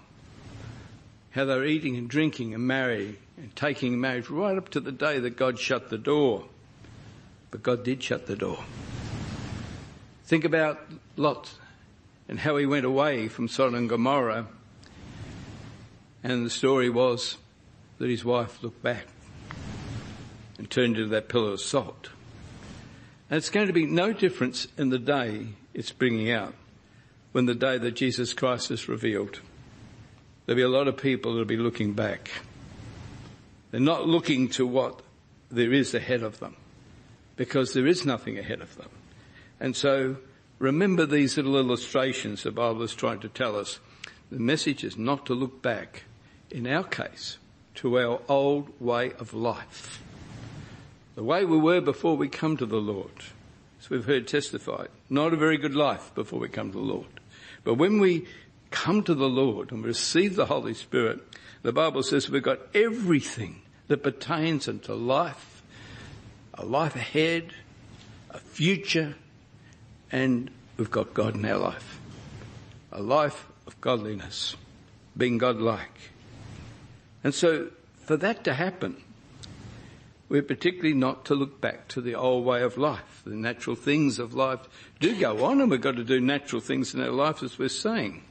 How 1.35 1.43
they 1.43 1.55
were 1.55 1.65
eating 1.65 1.97
and 1.97 2.09
drinking 2.09 2.53
and 2.53 2.65
marrying 2.65 3.17
and 3.35 3.53
taking 3.57 3.99
marriage 3.99 4.29
right 4.29 4.57
up 4.57 4.69
to 4.69 4.79
the 4.79 4.93
day 4.93 5.19
that 5.19 5.35
God 5.35 5.59
shut 5.59 5.89
the 5.89 5.97
door. 5.97 6.45
But 7.51 7.61
God 7.61 7.83
did 7.83 8.01
shut 8.01 8.25
the 8.25 8.37
door. 8.37 8.63
Think 10.23 10.45
about 10.45 10.79
Lot 11.17 11.53
and 12.29 12.39
how 12.39 12.55
he 12.55 12.65
went 12.65 12.85
away 12.85 13.27
from 13.27 13.49
Sodom 13.49 13.75
and 13.75 13.89
Gomorrah. 13.89 14.47
And 16.23 16.45
the 16.45 16.49
story 16.49 16.89
was 16.89 17.37
that 17.97 18.09
his 18.09 18.23
wife 18.23 18.63
looked 18.63 18.81
back 18.81 19.05
and 20.57 20.71
turned 20.71 20.95
into 20.95 21.09
that 21.09 21.27
pillar 21.27 21.51
of 21.51 21.59
salt. 21.59 22.11
And 23.29 23.37
it's 23.37 23.49
going 23.49 23.67
to 23.67 23.73
be 23.73 23.85
no 23.85 24.13
difference 24.13 24.69
in 24.77 24.87
the 24.87 24.99
day 24.99 25.47
it's 25.73 25.91
bringing 25.91 26.31
out 26.31 26.53
when 27.33 27.45
the 27.45 27.55
day 27.55 27.77
that 27.77 27.91
Jesus 27.91 28.31
Christ 28.31 28.71
is 28.71 28.87
revealed. 28.87 29.41
There'll 30.45 30.57
be 30.57 30.63
a 30.63 30.69
lot 30.69 30.87
of 30.87 30.97
people 30.97 31.33
that'll 31.33 31.45
be 31.45 31.57
looking 31.57 31.93
back. 31.93 32.31
They're 33.71 33.79
not 33.79 34.07
looking 34.07 34.49
to 34.49 34.65
what 34.65 35.01
there 35.49 35.73
is 35.73 35.93
ahead 35.93 36.23
of 36.23 36.39
them 36.39 36.55
because 37.35 37.73
there 37.73 37.87
is 37.87 38.05
nothing 38.05 38.37
ahead 38.37 38.61
of 38.61 38.75
them. 38.77 38.89
And 39.59 39.75
so 39.75 40.17
Remember 40.59 41.05
these 41.05 41.35
little 41.35 41.57
illustrations 41.57 42.43
the 42.43 42.51
Bible 42.51 42.83
is 42.83 42.95
trying 42.95 43.19
to 43.19 43.29
tell 43.29 43.57
us. 43.57 43.79
The 44.31 44.39
message 44.39 44.83
is 44.83 44.97
not 44.97 45.25
to 45.25 45.33
look 45.33 45.61
back, 45.61 46.03
in 46.49 46.65
our 46.65 46.83
case, 46.83 47.37
to 47.75 47.99
our 47.99 48.21
old 48.29 48.69
way 48.79 49.11
of 49.19 49.33
life. 49.33 50.01
The 51.15 51.23
way 51.23 51.43
we 51.45 51.57
were 51.57 51.81
before 51.81 52.15
we 52.15 52.29
come 52.29 52.55
to 52.57 52.65
the 52.65 52.77
Lord. 52.77 53.11
As 53.79 53.89
we've 53.89 54.05
heard 54.05 54.27
testified, 54.27 54.87
not 55.09 55.33
a 55.33 55.37
very 55.37 55.57
good 55.57 55.75
life 55.75 56.11
before 56.15 56.39
we 56.39 56.47
come 56.47 56.71
to 56.71 56.77
the 56.77 56.83
Lord. 56.83 57.19
But 57.63 57.75
when 57.75 57.99
we 57.99 58.25
come 58.75 59.01
to 59.03 59.15
the 59.15 59.29
Lord 59.29 59.71
and 59.71 59.83
receive 59.83 60.35
the 60.35 60.45
Holy 60.45 60.73
Spirit, 60.73 61.21
the 61.63 61.71
Bible 61.71 62.03
says 62.03 62.29
we've 62.29 62.43
got 62.43 62.59
everything 62.75 63.61
that 63.87 64.03
pertains 64.03 64.67
unto 64.67 64.93
life, 64.93 65.63
a 66.53 66.65
life 66.65 66.95
ahead, 66.95 67.53
a 68.29 68.37
future, 68.37 69.15
and 70.11 70.51
we've 70.77 70.91
got 70.91 71.13
God 71.13 71.35
in 71.35 71.45
our 71.45 71.57
life. 71.57 71.99
A 72.91 73.01
life 73.01 73.47
of 73.65 73.79
godliness, 73.79 74.55
being 75.17 75.37
godlike. 75.37 76.11
And 77.23 77.33
so 77.33 77.69
for 78.03 78.17
that 78.17 78.43
to 78.43 78.53
happen, 78.53 79.01
we're 80.27 80.43
particularly 80.43 80.93
not 80.93 81.23
to 81.25 81.35
look 81.35 81.61
back 81.61 81.87
to 81.89 82.01
the 82.01 82.15
old 82.15 82.43
way 82.43 82.61
of 82.61 82.77
life. 82.77 83.21
The 83.25 83.35
natural 83.35 83.77
things 83.77 84.19
of 84.19 84.33
life 84.33 84.67
do 84.99 85.17
go 85.17 85.45
on 85.45 85.61
and 85.61 85.71
we've 85.71 85.79
got 85.79 85.95
to 85.95 86.03
do 86.03 86.19
natural 86.19 86.61
things 86.61 86.93
in 86.93 87.01
our 87.01 87.09
life 87.09 87.41
as 87.41 87.57
we're 87.57 87.69
saying. 87.69 88.21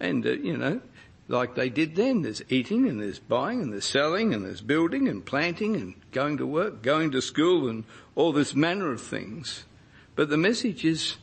And, 0.00 0.26
uh, 0.26 0.30
you 0.30 0.56
know, 0.56 0.80
like 1.28 1.54
they 1.54 1.68
did 1.68 1.96
then, 1.96 2.22
there's 2.22 2.42
eating 2.48 2.88
and 2.88 3.00
there's 3.00 3.18
buying 3.18 3.62
and 3.62 3.72
there's 3.72 3.86
selling 3.86 4.32
and 4.32 4.44
there's 4.44 4.60
building 4.60 5.08
and 5.08 5.24
planting 5.24 5.74
and 5.74 5.94
going 6.12 6.36
to 6.38 6.46
work, 6.46 6.82
going 6.82 7.10
to 7.12 7.20
school 7.20 7.68
and 7.68 7.84
all 8.14 8.32
this 8.32 8.54
manner 8.54 8.92
of 8.92 9.00
things. 9.00 9.64
But 10.14 10.28
the 10.28 10.36
message 10.36 10.84
is 10.84 11.16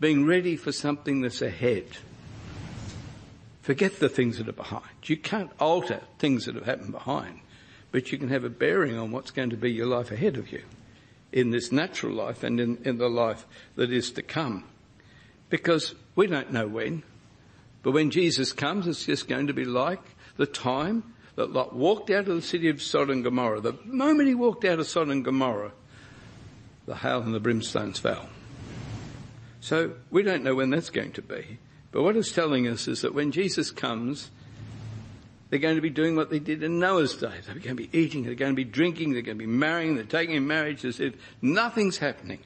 being 0.00 0.26
ready 0.26 0.56
for 0.56 0.72
something 0.72 1.22
that's 1.22 1.42
ahead. 1.42 1.86
Forget 3.62 3.98
the 3.98 4.08
things 4.08 4.38
that 4.38 4.48
are 4.48 4.52
behind. 4.52 4.84
You 5.04 5.16
can't 5.16 5.50
alter 5.58 6.00
things 6.18 6.46
that 6.46 6.54
have 6.54 6.64
happened 6.64 6.92
behind, 6.92 7.40
but 7.90 8.12
you 8.12 8.18
can 8.18 8.28
have 8.28 8.44
a 8.44 8.48
bearing 8.48 8.96
on 8.96 9.10
what's 9.10 9.30
going 9.30 9.50
to 9.50 9.56
be 9.56 9.72
your 9.72 9.86
life 9.86 10.10
ahead 10.10 10.36
of 10.36 10.52
you 10.52 10.62
in 11.32 11.50
this 11.50 11.70
natural 11.70 12.14
life 12.14 12.42
and 12.42 12.60
in, 12.60 12.78
in 12.84 12.98
the 12.98 13.10
life 13.10 13.44
that 13.76 13.92
is 13.92 14.10
to 14.12 14.22
come. 14.22 14.64
Because 15.50 15.94
we 16.14 16.26
don't 16.26 16.52
know 16.52 16.66
when, 16.66 17.02
but 17.82 17.92
when 17.92 18.10
Jesus 18.10 18.52
comes, 18.52 18.86
it's 18.86 19.06
just 19.06 19.28
going 19.28 19.46
to 19.46 19.52
be 19.52 19.64
like 19.64 20.02
the 20.36 20.46
time 20.46 21.14
that 21.36 21.52
Lot 21.52 21.74
walked 21.74 22.10
out 22.10 22.28
of 22.28 22.34
the 22.34 22.42
city 22.42 22.68
of 22.68 22.82
Sodom 22.82 23.10
and 23.10 23.24
Gomorrah. 23.24 23.60
The 23.60 23.78
moment 23.84 24.28
he 24.28 24.34
walked 24.34 24.64
out 24.64 24.80
of 24.80 24.88
Sodom 24.88 25.10
and 25.10 25.24
Gomorrah, 25.24 25.72
the 26.86 26.96
hail 26.96 27.22
and 27.22 27.34
the 27.34 27.40
brimstones 27.40 27.98
fell. 27.98 28.28
So 29.60 29.92
we 30.10 30.22
don't 30.22 30.42
know 30.42 30.54
when 30.54 30.70
that's 30.70 30.90
going 30.90 31.12
to 31.12 31.22
be. 31.22 31.58
But 31.92 32.02
what 32.02 32.16
it's 32.16 32.32
telling 32.32 32.66
us 32.66 32.88
is 32.88 33.02
that 33.02 33.14
when 33.14 33.32
Jesus 33.32 33.70
comes, 33.70 34.30
they're 35.48 35.58
going 35.58 35.76
to 35.76 35.80
be 35.80 35.90
doing 35.90 36.16
what 36.16 36.30
they 36.30 36.38
did 36.38 36.62
in 36.62 36.78
Noah's 36.78 37.14
day. 37.14 37.32
They're 37.46 37.54
going 37.54 37.76
to 37.76 37.88
be 37.88 37.90
eating, 37.92 38.24
they're 38.24 38.34
going 38.34 38.52
to 38.52 38.56
be 38.56 38.64
drinking, 38.64 39.12
they're 39.12 39.22
going 39.22 39.38
to 39.38 39.44
be 39.44 39.50
marrying, 39.50 39.94
they're 39.94 40.04
taking 40.04 40.34
in 40.34 40.46
marriage 40.46 40.84
as 40.84 41.00
if 41.00 41.14
nothing's 41.40 41.98
happening. 41.98 42.40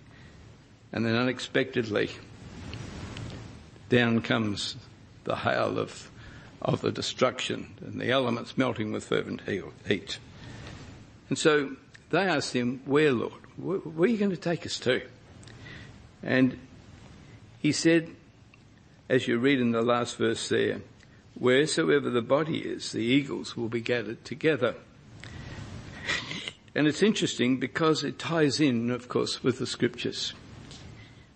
And 0.92 1.04
then 1.04 1.16
unexpectedly, 1.16 2.10
down 3.88 4.20
comes 4.20 4.76
the 5.24 5.36
hail 5.36 5.78
of, 5.78 6.10
of 6.60 6.80
the 6.80 6.92
destruction 6.92 7.74
and 7.80 8.00
the 8.00 8.10
elements 8.10 8.56
melting 8.56 8.92
with 8.92 9.04
fervent 9.04 9.42
heat. 9.86 10.18
And 11.28 11.38
so 11.38 11.76
they 12.10 12.22
asked 12.22 12.52
him, 12.52 12.82
where 12.84 13.12
Lord? 13.12 13.32
Where, 13.56 13.78
are 13.78 14.06
you 14.06 14.18
going 14.18 14.30
to 14.30 14.36
take 14.36 14.66
us 14.66 14.78
to? 14.80 15.02
And 16.22 16.58
he 17.58 17.72
said, 17.72 18.08
as 19.08 19.28
you 19.28 19.38
read 19.38 19.60
in 19.60 19.72
the 19.72 19.82
last 19.82 20.16
verse 20.16 20.48
there, 20.48 20.80
wheresoever 21.34 22.10
the 22.10 22.22
body 22.22 22.58
is, 22.58 22.92
the 22.92 23.00
eagles 23.00 23.56
will 23.56 23.68
be 23.68 23.80
gathered 23.80 24.24
together. 24.24 24.74
And 26.74 26.86
it's 26.86 27.02
interesting 27.02 27.58
because 27.58 28.02
it 28.04 28.18
ties 28.18 28.60
in, 28.60 28.90
of 28.90 29.08
course, 29.08 29.42
with 29.42 29.58
the 29.58 29.66
scriptures. 29.66 30.32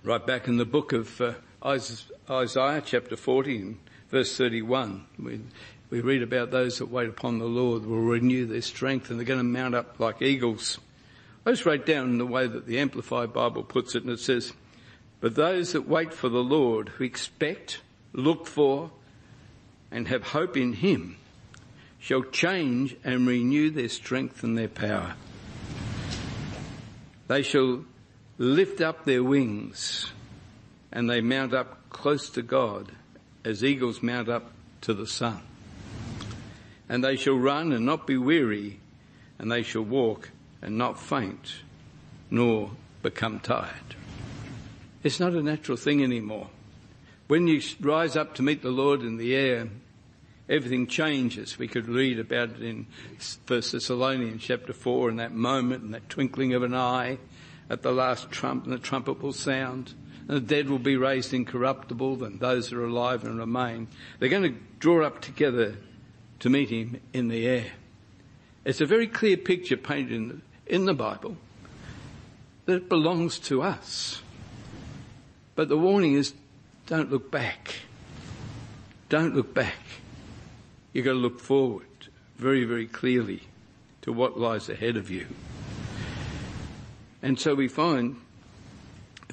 Right 0.03 0.25
back 0.25 0.49
in 0.49 0.57
the 0.57 0.65
book 0.65 0.93
of 0.93 1.21
uh, 1.21 1.35
Isaiah 2.29 2.83
chapter 2.85 3.15
40 3.15 3.77
verse 4.11 4.37
31, 4.37 5.07
we, 5.17 5.41
we 5.91 6.01
read 6.01 6.23
about 6.23 6.51
those 6.51 6.79
that 6.79 6.91
wait 6.91 7.09
upon 7.09 7.39
the 7.39 7.45
Lord 7.45 7.87
will 7.87 8.01
renew 8.01 8.47
their 8.47 8.63
strength 8.63 9.11
and 9.11 9.19
they're 9.19 9.27
going 9.27 9.39
to 9.39 9.45
mount 9.45 9.77
up 9.77 10.01
like 10.01 10.23
eagles. 10.23 10.81
I 11.45 11.53
just 11.53 11.65
wrote 11.65 11.87
down 11.87 12.19
the 12.19 12.27
way 12.27 12.49
that 12.49 12.67
the 12.67 12.81
Amplified 12.81 13.33
Bible 13.33 13.63
puts 13.63 13.95
it 13.95 14.03
and 14.03 14.11
it 14.11 14.19
says, 14.19 14.53
but 15.21 15.37
those 15.37 15.73
that 15.73 15.89
wait 15.89 16.13
for 16.13 16.29
the 16.29 16.43
Lord, 16.43 16.89
who 16.89 17.05
expect, 17.05 17.81
look 18.13 18.49
for, 18.49 18.91
and 19.93 20.09
have 20.09 20.25
hope 20.25 20.57
in 20.57 20.73
Him, 20.73 21.19
shall 22.01 22.23
change 22.23 22.97
and 23.05 23.27
renew 23.27 23.71
their 23.71 23.89
strength 23.89 24.43
and 24.43 24.59
their 24.59 24.69
power. 24.69 25.15
They 27.29 27.43
shall 27.43 27.85
lift 28.37 28.81
up 28.81 29.05
their 29.05 29.23
wings 29.23 30.11
and 30.97 31.11
they 31.11 31.21
mount 31.21 31.53
up 31.53 31.91
close 31.91 32.31
to 32.31 32.41
God 32.41 32.91
as 33.45 33.63
eagles 33.63 34.03
mount 34.03 34.31
up 34.31 34.51
to 34.81 34.95
the 34.95 35.07
sun. 35.07 35.43
And 36.89 37.05
they 37.05 37.17
shall 37.17 37.37
run 37.37 37.71
and 37.73 37.85
not 37.85 38.07
be 38.07 38.17
weary 38.17 38.81
and 39.39 39.53
they 39.53 39.63
shall 39.63 39.83
walk 39.83 40.31
and 40.63 40.79
not 40.79 40.99
faint 40.99 41.57
nor 42.31 42.71
become 43.03 43.41
tired. 43.41 43.95
It's 45.03 45.21
not 45.21 45.35
a 45.35 45.43
natural 45.43 45.77
thing 45.77 46.03
anymore. 46.03 46.49
When 47.27 47.47
you 47.47 47.61
rise 47.79 48.17
up 48.17 48.35
to 48.37 48.43
meet 48.43 48.63
the 48.63 48.71
Lord 48.71 49.03
in 49.03 49.19
the 49.19 49.37
air, 49.37 49.69
everything 50.49 50.87
changes. 50.87 51.59
We 51.59 51.69
could 51.69 51.89
read 51.89 52.19
about 52.19 52.53
it 52.53 52.63
in 52.63 52.87
1 53.47 53.61
Thessalonians 53.71 54.43
chapter 54.43 54.73
4 54.73 55.11
in 55.11 55.17
that 55.17 55.35
moment 55.35 55.83
and 55.83 55.93
that 55.93 56.09
twinkling 56.09 56.55
of 56.55 56.63
an 56.63 56.75
eye 56.75 57.19
at 57.69 57.83
the 57.83 57.93
last 57.93 58.31
trump 58.31 58.65
and 58.65 58.73
the 58.73 58.79
trumpet 58.79 59.21
will 59.21 59.35
sound 59.35 59.93
the 60.27 60.41
dead 60.41 60.69
will 60.69 60.79
be 60.79 60.97
raised 60.97 61.33
incorruptible 61.33 62.25
and 62.25 62.41
those 62.41 62.71
that 62.71 62.77
are 62.77 62.85
alive 62.85 63.25
and 63.25 63.39
remain. 63.39 63.89
They're 64.19 64.29
going 64.29 64.55
to 64.55 64.59
draw 64.79 65.05
up 65.05 65.21
together 65.21 65.77
to 66.41 66.51
meet 66.51 66.71
him 66.71 67.01
in 67.13 67.29
the 67.29 67.47
air. 67.47 67.67
It's 68.65 68.81
a 68.81 68.87
very 68.87 69.07
clear 69.07 69.37
picture 69.37 69.77
painted 69.77 70.13
in 70.13 70.29
the, 70.29 70.41
in 70.67 70.85
the 70.85 70.95
Bible 70.95 71.37
that 72.65 72.77
it 72.77 72.89
belongs 72.89 73.39
to 73.39 73.63
us. 73.63 74.21
But 75.55 75.69
the 75.69 75.79
warning 75.79 76.15
is 76.15 76.35
don't 76.87 77.11
look 77.11 77.31
back. 77.31 77.75
Don't 79.09 79.35
look 79.35 79.55
back. 79.55 79.79
You've 80.93 81.05
got 81.05 81.13
to 81.13 81.19
look 81.19 81.41
forward 81.41 81.87
very, 82.37 82.65
very 82.65 82.87
clearly 82.87 83.43
to 84.03 84.13
what 84.13 84.39
lies 84.39 84.69
ahead 84.69 84.97
of 84.97 85.11
you. 85.11 85.27
And 87.23 87.39
so 87.39 87.55
we 87.55 87.69
find, 87.69 88.17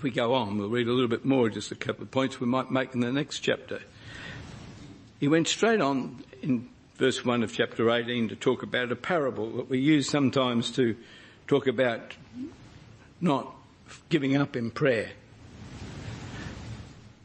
we 0.04 0.12
go 0.12 0.34
on, 0.34 0.58
we'll 0.58 0.70
read 0.70 0.88
a 0.88 0.92
little 0.92 1.08
bit 1.08 1.26
more, 1.26 1.50
just 1.50 1.72
a 1.72 1.76
couple 1.76 2.04
of 2.04 2.12
points 2.12 2.40
we 2.40 2.48
might 2.48 2.70
make 2.70 2.94
in 2.94 3.00
the 3.00 3.12
next 3.12 3.40
chapter. 3.40 3.82
He 5.20 5.28
went 5.28 5.48
straight 5.48 5.82
on 5.82 6.24
in 6.42 6.70
verse 6.96 7.24
1 7.24 7.42
of 7.42 7.54
chapter 7.54 7.90
18 7.90 8.30
to 8.30 8.36
talk 8.36 8.64
about 8.64 8.92
a 8.92 8.96
parable 8.96 9.50
that 9.58 9.70
we 9.70 9.80
use 9.80 10.10
sometimes 10.10 10.72
to 10.72 10.96
talk 11.48 11.68
about 11.68 12.16
not 13.22 13.56
giving 14.10 14.36
up 14.36 14.56
in 14.56 14.70
prayer. 14.70 15.12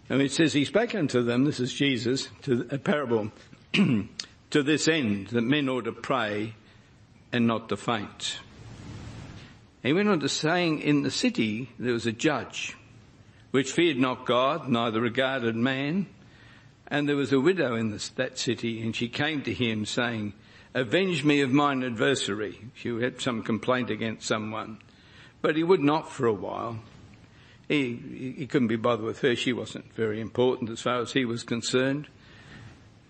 And 0.08 0.22
it 0.22 0.32
says, 0.32 0.52
He 0.52 0.64
spake 0.64 0.94
unto 0.94 1.22
them, 1.22 1.44
this 1.44 1.60
is 1.60 1.72
Jesus, 1.72 2.28
to 2.42 2.66
a 2.70 2.78
parable, 2.78 3.30
to 3.72 4.62
this 4.62 4.88
end, 4.88 5.28
that 5.28 5.42
men 5.42 5.68
ought 5.68 5.84
to 5.84 5.92
pray 5.92 6.54
and 7.32 7.46
not 7.46 7.68
to 7.68 7.76
faint. 7.76 8.38
He 9.88 9.94
went 9.94 10.10
on 10.10 10.20
to 10.20 10.28
saying, 10.28 10.80
in 10.80 11.02
the 11.02 11.10
city 11.10 11.70
there 11.78 11.94
was 11.94 12.04
a 12.04 12.12
judge, 12.12 12.76
which 13.52 13.72
feared 13.72 13.96
not 13.96 14.26
God, 14.26 14.68
neither 14.68 15.00
regarded 15.00 15.56
man. 15.56 16.08
And 16.88 17.08
there 17.08 17.16
was 17.16 17.32
a 17.32 17.40
widow 17.40 17.74
in 17.74 17.90
this, 17.90 18.10
that 18.10 18.38
city, 18.38 18.82
and 18.82 18.94
she 18.94 19.08
came 19.08 19.40
to 19.44 19.54
him 19.54 19.86
saying, 19.86 20.34
Avenge 20.74 21.24
me 21.24 21.40
of 21.40 21.52
mine 21.52 21.82
adversary. 21.82 22.60
She 22.74 22.90
had 23.00 23.22
some 23.22 23.42
complaint 23.42 23.88
against 23.88 24.28
someone. 24.28 24.78
But 25.40 25.56
he 25.56 25.64
would 25.64 25.80
not 25.80 26.12
for 26.12 26.26
a 26.26 26.34
while. 26.34 26.80
He, 27.66 28.34
he 28.36 28.46
couldn't 28.46 28.68
be 28.68 28.76
bothered 28.76 29.06
with 29.06 29.20
her. 29.20 29.34
She 29.36 29.54
wasn't 29.54 29.94
very 29.94 30.20
important 30.20 30.68
as 30.68 30.82
far 30.82 31.00
as 31.00 31.14
he 31.14 31.24
was 31.24 31.44
concerned. 31.44 32.08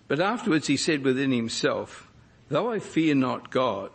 But 0.07 0.21
afterwards 0.21 0.67
he 0.67 0.77
said 0.77 1.03
within 1.03 1.33
himself, 1.33 2.07
though 2.47 2.71
I 2.71 2.79
fear 2.79 3.15
not 3.15 3.51
God 3.51 3.91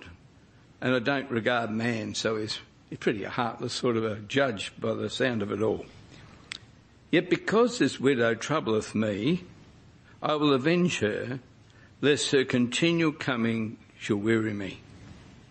and 0.82 0.94
I 0.94 0.98
don't 0.98 1.30
regard 1.30 1.70
man, 1.70 2.14
so 2.14 2.36
he's 2.36 2.58
pretty 2.96 3.24
a 3.24 3.30
heartless 3.30 3.72
sort 3.72 3.96
of 3.96 4.04
a 4.04 4.16
judge 4.20 4.72
by 4.78 4.94
the 4.94 5.10
sound 5.10 5.42
of 5.42 5.52
it 5.52 5.62
all. 5.62 5.86
Yet 7.10 7.30
because 7.30 7.78
this 7.78 8.00
widow 8.00 8.34
troubleth 8.34 8.94
me, 8.94 9.44
I 10.22 10.34
will 10.34 10.52
avenge 10.52 10.98
her, 11.00 11.40
lest 12.00 12.30
her 12.32 12.44
continual 12.44 13.12
coming 13.12 13.78
shall 13.98 14.16
weary 14.16 14.52
me. 14.52 14.80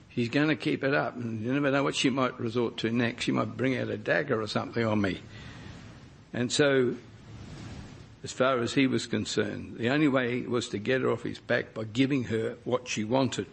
She's 0.10 0.30
going 0.30 0.50
to 0.50 0.56
keep 0.56 0.84
it 0.84 0.94
up, 0.94 1.16
and 1.16 1.42
you 1.42 1.54
never 1.54 1.72
know 1.72 1.84
what 1.84 1.96
she 1.96 2.10
might 2.10 2.40
resort 2.40 2.78
to 2.78 2.92
next. 2.92 3.24
She 3.24 3.32
might 3.32 3.58
bring 3.58 3.78
out 3.78 3.88
a 3.88 3.98
dagger 3.98 4.42
or 4.42 4.48
something 4.48 4.86
on 4.86 5.02
me. 5.02 5.22
And 6.34 6.52
so, 6.52 6.96
as 8.24 8.32
far 8.32 8.60
as 8.60 8.74
he 8.74 8.86
was 8.86 9.08
concerned, 9.08 9.78
the 9.78 9.90
only 9.90 10.08
way 10.08 10.42
was 10.42 10.70
to 10.70 10.78
get 10.78 11.02
her 11.02 11.10
off 11.10 11.24
his 11.24 11.40
back 11.40 11.74
by 11.74 11.86
giving 11.86 12.26
her 12.26 12.58
what 12.64 12.88
she 12.88 13.04
wanted. 13.04 13.48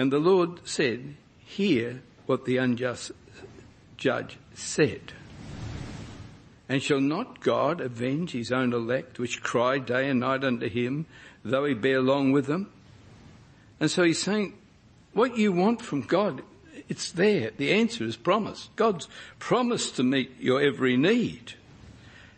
And 0.00 0.10
the 0.10 0.18
Lord 0.18 0.66
said, 0.66 1.14
Hear 1.40 2.00
what 2.24 2.46
the 2.46 2.56
unjust 2.56 3.12
judge 3.98 4.38
said. 4.54 5.12
And 6.70 6.82
shall 6.82 7.02
not 7.02 7.40
God 7.40 7.82
avenge 7.82 8.30
his 8.30 8.50
own 8.50 8.72
elect, 8.72 9.18
which 9.18 9.42
cry 9.42 9.76
day 9.76 10.08
and 10.08 10.20
night 10.20 10.42
unto 10.42 10.70
him, 10.70 11.04
though 11.44 11.66
he 11.66 11.74
bear 11.74 12.00
long 12.00 12.32
with 12.32 12.46
them? 12.46 12.72
And 13.78 13.90
so 13.90 14.02
he's 14.04 14.22
saying, 14.22 14.54
what 15.12 15.36
you 15.36 15.52
want 15.52 15.82
from 15.82 16.00
God, 16.00 16.40
it's 16.88 17.12
there. 17.12 17.50
The 17.54 17.70
answer 17.70 18.04
is 18.04 18.16
promised. 18.16 18.74
God's 18.76 19.06
promised 19.38 19.96
to 19.96 20.02
meet 20.02 20.40
your 20.40 20.62
every 20.62 20.96
need. 20.96 21.56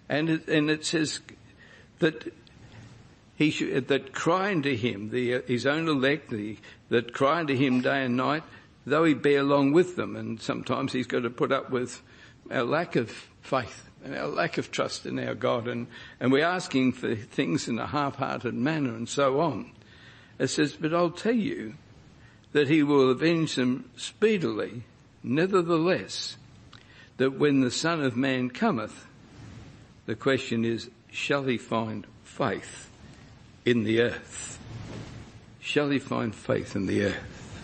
And 0.09 0.28
it, 0.28 0.49
and 0.49 0.69
it 0.69 0.85
says 0.85 1.21
that 2.00 2.33
he 3.37 3.50
should, 3.50 3.88
that 3.88 4.12
cry 4.12 4.50
unto 4.50 4.76
him, 4.76 5.11
the, 5.11 5.42
his 5.47 5.66
own 5.66 5.88
elect, 5.88 6.31
the, 6.31 6.57
that 6.93 7.15
cry 7.15 7.41
unto 7.41 7.57
him 7.57 7.81
day 7.81 8.05
and 8.05 8.19
night, 8.19 8.43
though 8.85 9.05
he 9.05 9.15
bear 9.15 9.41
along 9.41 9.73
with 9.73 9.97
them. 9.97 10.15
And 10.15 10.39
sometimes 10.39 10.93
he's 10.93 11.07
got 11.07 11.21
to 11.21 11.31
put 11.31 11.51
up 11.51 11.71
with 11.71 12.03
our 12.51 12.65
lack 12.65 12.97
of 12.97 13.11
faith 13.41 13.89
and 14.05 14.15
our 14.15 14.27
lack 14.27 14.59
of 14.59 14.71
trust 14.71 15.07
in 15.07 15.19
our 15.19 15.35
God. 15.35 15.69
And, 15.69 15.87
and 16.21 16.31
we're 16.31 16.45
asking 16.45 16.93
for 16.93 17.15
things 17.15 17.67
in 17.67 17.79
a 17.79 17.87
half-hearted 17.87 18.53
manner 18.53 18.95
and 18.95 19.09
so 19.09 19.41
on. 19.41 19.73
It 20.39 20.49
says, 20.49 20.75
but 20.75 20.93
I'll 20.93 21.11
tell 21.11 21.35
you 21.35 21.75
that 22.53 22.69
he 22.69 22.83
will 22.83 23.11
avenge 23.11 23.55
them 23.55 23.89
speedily. 23.97 24.83
Nevertheless, 25.23 26.37
that 27.17 27.39
when 27.39 27.61
the 27.61 27.71
Son 27.71 28.03
of 28.03 28.17
Man 28.17 28.51
cometh, 28.51 29.07
the 30.05 30.15
question 30.15 30.67
is, 30.67 30.91
shall 31.11 31.45
he 31.45 31.57
find 31.57 32.07
faith 32.23 32.91
in 33.65 33.85
the 33.85 34.03
earth? 34.03 34.59
Shall 35.62 35.90
he 35.90 36.00
find 36.00 36.35
faith 36.35 36.75
in 36.75 36.87
the 36.87 37.04
earth? 37.04 37.61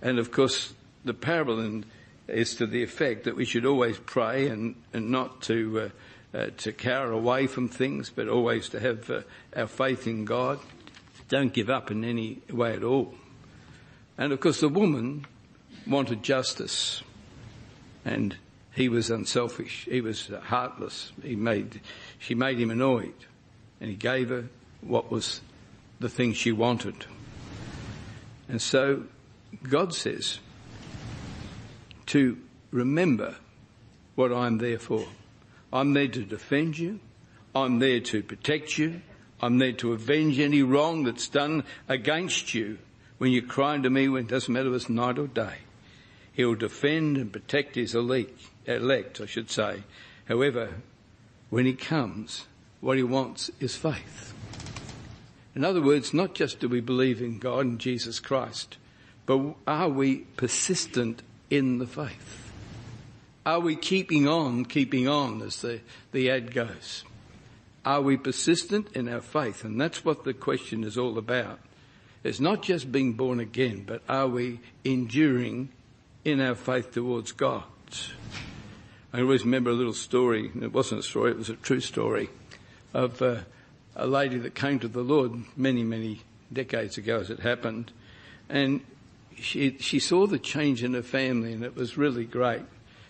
And 0.00 0.18
of 0.18 0.32
course, 0.32 0.72
the 1.04 1.12
parable 1.12 1.82
is 2.26 2.54
to 2.56 2.66
the 2.66 2.82
effect 2.82 3.24
that 3.24 3.36
we 3.36 3.44
should 3.44 3.66
always 3.66 3.98
pray 3.98 4.48
and, 4.48 4.74
and 4.94 5.10
not 5.10 5.42
to, 5.42 5.92
uh, 6.34 6.36
uh, 6.36 6.46
to 6.56 6.72
cower 6.72 7.12
away 7.12 7.46
from 7.46 7.68
things, 7.68 8.08
but 8.08 8.26
always 8.26 8.70
to 8.70 8.80
have 8.80 9.10
uh, 9.10 9.20
our 9.54 9.66
faith 9.66 10.06
in 10.06 10.24
God. 10.24 10.58
Don't 11.28 11.52
give 11.52 11.68
up 11.68 11.90
in 11.90 12.04
any 12.04 12.40
way 12.50 12.72
at 12.72 12.82
all. 12.82 13.14
And 14.16 14.32
of 14.32 14.40
course 14.40 14.60
the 14.60 14.70
woman 14.70 15.26
wanted 15.86 16.22
justice 16.22 17.02
and 18.06 18.34
he 18.74 18.88
was 18.88 19.10
unselfish. 19.10 19.86
He 19.90 20.00
was 20.00 20.30
heartless. 20.44 21.12
He 21.22 21.36
made, 21.36 21.82
she 22.18 22.34
made 22.34 22.58
him 22.58 22.70
annoyed 22.70 23.14
and 23.78 23.90
he 23.90 23.96
gave 23.96 24.30
her 24.30 24.44
what 24.80 25.10
was 25.10 25.42
the 26.00 26.08
thing 26.08 26.32
she 26.32 26.52
wanted. 26.52 27.06
And 28.48 28.62
so 28.62 29.04
God 29.62 29.94
says 29.94 30.38
to 32.06 32.38
remember 32.70 33.34
what 34.14 34.32
I'm 34.32 34.58
there 34.58 34.78
for. 34.78 35.04
I'm 35.72 35.92
there 35.92 36.08
to 36.08 36.24
defend 36.24 36.78
you. 36.78 37.00
I'm 37.54 37.78
there 37.78 38.00
to 38.00 38.22
protect 38.22 38.78
you. 38.78 39.02
I'm 39.40 39.58
there 39.58 39.72
to 39.72 39.92
avenge 39.92 40.38
any 40.38 40.62
wrong 40.62 41.04
that's 41.04 41.28
done 41.28 41.64
against 41.88 42.54
you 42.54 42.78
when 43.18 43.32
you're 43.32 43.42
crying 43.42 43.82
to 43.82 43.90
me 43.90 44.08
when 44.08 44.24
it 44.24 44.28
doesn't 44.28 44.52
matter 44.52 44.68
if 44.68 44.74
it's 44.74 44.88
night 44.88 45.18
or 45.18 45.26
day. 45.26 45.56
He'll 46.32 46.54
defend 46.54 47.16
and 47.16 47.32
protect 47.32 47.74
his 47.74 47.94
elect, 47.94 49.20
I 49.20 49.26
should 49.26 49.50
say. 49.50 49.82
However, 50.26 50.74
when 51.50 51.66
he 51.66 51.74
comes, 51.74 52.46
what 52.80 52.96
he 52.96 53.02
wants 53.02 53.50
is 53.60 53.76
faith. 53.76 54.34
In 55.58 55.64
other 55.64 55.82
words, 55.82 56.14
not 56.14 56.36
just 56.36 56.60
do 56.60 56.68
we 56.68 56.78
believe 56.78 57.20
in 57.20 57.40
God 57.40 57.66
and 57.66 57.80
Jesus 57.80 58.20
Christ, 58.20 58.76
but 59.26 59.56
are 59.66 59.88
we 59.88 60.18
persistent 60.36 61.20
in 61.50 61.78
the 61.78 61.86
faith? 61.88 62.52
Are 63.44 63.58
we 63.58 63.74
keeping 63.74 64.28
on, 64.28 64.66
keeping 64.66 65.08
on, 65.08 65.42
as 65.42 65.60
the, 65.60 65.80
the 66.12 66.30
ad 66.30 66.54
goes? 66.54 67.02
Are 67.84 68.00
we 68.00 68.16
persistent 68.16 68.92
in 68.94 69.08
our 69.08 69.20
faith? 69.20 69.64
And 69.64 69.80
that's 69.80 70.04
what 70.04 70.22
the 70.22 70.32
question 70.32 70.84
is 70.84 70.96
all 70.96 71.18
about. 71.18 71.58
It's 72.22 72.38
not 72.38 72.62
just 72.62 72.92
being 72.92 73.14
born 73.14 73.40
again, 73.40 73.82
but 73.84 74.02
are 74.08 74.28
we 74.28 74.60
enduring 74.84 75.70
in 76.24 76.40
our 76.40 76.54
faith 76.54 76.92
towards 76.92 77.32
God? 77.32 77.64
I 79.12 79.22
always 79.22 79.44
remember 79.44 79.70
a 79.70 79.74
little 79.74 79.92
story, 79.92 80.52
it 80.62 80.72
wasn't 80.72 81.00
a 81.00 81.02
story, 81.02 81.32
it 81.32 81.36
was 81.36 81.50
a 81.50 81.56
true 81.56 81.80
story, 81.80 82.28
of 82.94 83.20
uh, 83.20 83.38
a 83.98 84.06
lady 84.06 84.38
that 84.38 84.54
came 84.54 84.78
to 84.78 84.88
the 84.88 85.02
Lord 85.02 85.32
many, 85.56 85.82
many 85.82 86.22
decades 86.52 86.96
ago 86.96 87.18
as 87.18 87.30
it 87.30 87.40
happened. 87.40 87.92
And 88.48 88.80
she, 89.36 89.76
she 89.78 89.98
saw 89.98 90.26
the 90.26 90.38
change 90.38 90.82
in 90.82 90.94
her 90.94 91.02
family 91.02 91.52
and 91.52 91.64
it 91.64 91.76
was 91.76 91.98
really 91.98 92.24
great. 92.24 92.62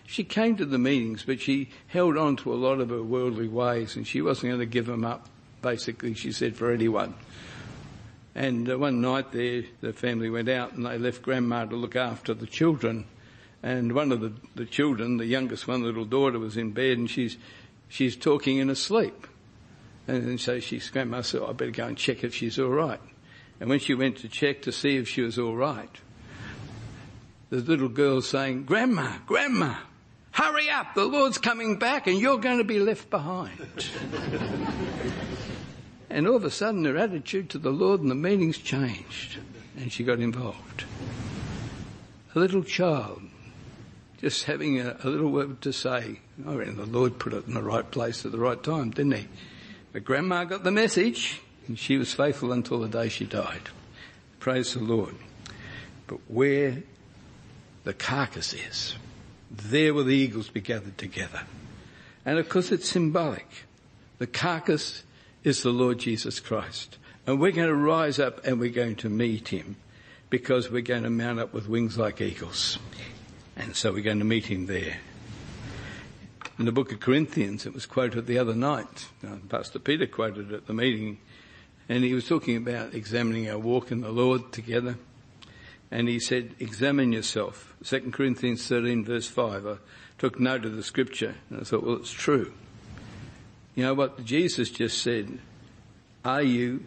She 0.05 0.23
came 0.23 0.57
to 0.57 0.65
the 0.65 0.79
meetings, 0.79 1.23
but 1.23 1.39
she 1.39 1.69
held 1.87 2.17
on 2.17 2.35
to 2.37 2.51
a 2.51 2.55
lot 2.55 2.81
of 2.81 2.89
her 2.89 3.03
worldly 3.03 3.47
ways 3.47 3.95
and 3.95 4.07
she 4.07 4.21
wasn't 4.21 4.49
going 4.49 4.59
to 4.59 4.65
give 4.65 4.87
them 4.87 5.05
up, 5.05 5.27
basically, 5.61 6.15
she 6.15 6.31
said, 6.31 6.55
for 6.55 6.71
anyone. 6.71 7.13
And 8.33 8.69
uh, 8.69 8.77
one 8.79 9.01
night 9.01 9.31
there, 9.31 9.63
the 9.81 9.93
family 9.93 10.29
went 10.29 10.49
out 10.49 10.73
and 10.73 10.85
they 10.85 10.97
left 10.97 11.21
grandma 11.21 11.65
to 11.65 11.75
look 11.75 11.95
after 11.95 12.33
the 12.33 12.47
children. 12.47 13.05
And 13.61 13.93
one 13.93 14.11
of 14.11 14.21
the, 14.21 14.33
the 14.55 14.65
children, 14.65 15.17
the 15.17 15.25
youngest 15.25 15.67
one, 15.67 15.83
little 15.83 16.05
daughter, 16.05 16.39
was 16.39 16.57
in 16.57 16.71
bed 16.71 16.97
and 16.97 17.09
she's, 17.09 17.37
she's 17.87 18.15
talking 18.15 18.57
in 18.57 18.69
her 18.69 18.75
sleep. 18.75 19.27
And 20.09 20.41
so 20.41 20.59
she, 20.59 20.81
grandma 20.91 21.21
said, 21.21 21.41
oh, 21.41 21.47
I 21.47 21.53
better 21.53 21.71
go 21.71 21.85
and 21.85 21.97
check 21.97 22.23
if 22.23 22.33
she's 22.33 22.57
alright. 22.57 22.99
And 23.59 23.69
when 23.69 23.79
she 23.79 23.93
went 23.93 24.17
to 24.17 24.27
check 24.27 24.63
to 24.63 24.71
see 24.71 24.97
if 24.97 25.07
she 25.07 25.21
was 25.21 25.37
alright, 25.37 25.89
the 27.49 27.57
little 27.57 27.89
girl 27.89 28.21
saying, 28.21 28.63
Grandma, 28.63 29.17
Grandma, 29.27 29.75
hurry 30.31 30.69
up, 30.69 30.95
the 30.95 31.05
Lord's 31.05 31.37
coming 31.37 31.77
back 31.77 32.07
and 32.07 32.19
you're 32.19 32.39
going 32.39 32.57
to 32.57 32.63
be 32.63 32.79
left 32.79 33.09
behind. 33.09 33.59
and 36.09 36.27
all 36.27 36.37
of 36.37 36.43
a 36.43 36.51
sudden 36.51 36.85
her 36.85 36.97
attitude 36.97 37.51
to 37.51 37.59
the 37.59 37.71
Lord 37.71 38.01
and 38.01 38.09
the 38.09 38.15
meetings 38.15 38.57
changed 38.57 39.37
and 39.77 39.91
she 39.91 40.03
got 40.03 40.19
involved. 40.19 40.85
A 42.33 42.39
little 42.39 42.63
child 42.63 43.21
just 44.19 44.45
having 44.45 44.79
a, 44.79 44.97
a 45.03 45.09
little 45.09 45.31
word 45.31 45.61
to 45.61 45.71
say. 45.71 46.19
I 46.47 46.55
reckon 46.55 46.77
the 46.77 46.85
Lord 46.85 47.19
put 47.19 47.33
it 47.33 47.47
in 47.47 47.53
the 47.53 47.63
right 47.63 47.89
place 47.89 48.25
at 48.25 48.31
the 48.31 48.39
right 48.39 48.61
time, 48.61 48.91
didn't 48.91 49.13
he? 49.13 49.27
But 49.91 50.03
grandma 50.03 50.43
got 50.43 50.63
the 50.63 50.71
message 50.71 51.41
and 51.67 51.77
she 51.77 51.97
was 51.97 52.13
faithful 52.13 52.51
until 52.51 52.79
the 52.79 52.87
day 52.87 53.09
she 53.09 53.25
died. 53.25 53.69
Praise 54.39 54.73
the 54.73 54.79
Lord. 54.79 55.15
But 56.07 56.19
where 56.27 56.83
the 57.83 57.93
carcass 57.93 58.53
is, 58.53 58.95
there 59.51 59.93
will 59.93 60.03
the 60.03 60.15
eagles 60.15 60.49
be 60.49 60.61
gathered 60.61 60.97
together. 60.97 61.41
And 62.25 62.37
of 62.37 62.49
course 62.49 62.71
it's 62.71 62.89
symbolic. 62.89 63.47
The 64.19 64.27
carcass 64.27 65.03
is 65.43 65.63
the 65.63 65.71
Lord 65.71 65.99
Jesus 65.99 66.39
Christ. 66.39 66.97
And 67.25 67.39
we're 67.39 67.51
going 67.51 67.67
to 67.67 67.75
rise 67.75 68.19
up 68.19 68.45
and 68.45 68.59
we're 68.59 68.69
going 68.69 68.95
to 68.97 69.09
meet 69.09 69.49
him 69.49 69.75
because 70.29 70.69
we're 70.69 70.81
going 70.81 71.03
to 71.03 71.09
mount 71.09 71.39
up 71.39 71.53
with 71.53 71.67
wings 71.67 71.97
like 71.97 72.21
eagles. 72.21 72.77
And 73.55 73.75
so 73.75 73.91
we're 73.91 74.03
going 74.03 74.19
to 74.19 74.25
meet 74.25 74.45
him 74.45 74.67
there. 74.67 74.97
In 76.59 76.65
the 76.65 76.73
book 76.73 76.91
of 76.91 76.99
Corinthians, 76.99 77.65
it 77.65 77.73
was 77.73 77.85
quoted 77.85 78.27
the 78.27 78.37
other 78.37 78.53
night. 78.53 79.07
Uh, 79.25 79.37
Pastor 79.47 79.79
Peter 79.79 80.05
quoted 80.05 80.51
it 80.51 80.55
at 80.55 80.67
the 80.67 80.73
meeting. 80.73 81.17
And 81.87 82.03
he 82.03 82.13
was 82.13 82.27
talking 82.27 82.57
about 82.57 82.93
examining 82.93 83.49
our 83.49 83.57
walk 83.57 83.93
in 83.93 84.01
the 84.01 84.11
Lord 84.11 84.51
together. 84.51 84.97
And 85.89 86.09
he 86.09 86.19
said, 86.19 86.55
examine 86.59 87.13
yourself. 87.13 87.73
2 87.85 88.11
Corinthians 88.11 88.67
13 88.67 89.05
verse 89.05 89.25
5. 89.25 89.67
I 89.67 89.75
took 90.17 90.37
note 90.37 90.65
of 90.65 90.75
the 90.75 90.83
scripture 90.83 91.35
and 91.49 91.61
I 91.61 91.63
thought, 91.63 91.83
well, 91.83 91.95
it's 91.95 92.11
true. 92.11 92.51
You 93.73 93.85
know 93.85 93.93
what 93.93 94.25
Jesus 94.25 94.69
just 94.69 95.01
said? 95.01 95.39
Are 96.25 96.43
you 96.43 96.83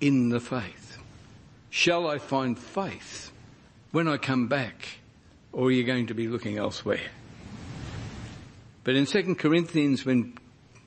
in 0.00 0.30
the 0.30 0.40
faith? 0.40 0.98
Shall 1.70 2.08
I 2.08 2.18
find 2.18 2.58
faith 2.58 3.30
when 3.92 4.08
I 4.08 4.16
come 4.16 4.48
back? 4.48 4.98
Or 5.52 5.68
are 5.68 5.70
you 5.70 5.84
going 5.84 6.08
to 6.08 6.14
be 6.14 6.26
looking 6.26 6.58
elsewhere? 6.58 7.10
But 8.84 8.96
in 8.96 9.06
2 9.06 9.34
Corinthians, 9.34 10.04
when 10.04 10.36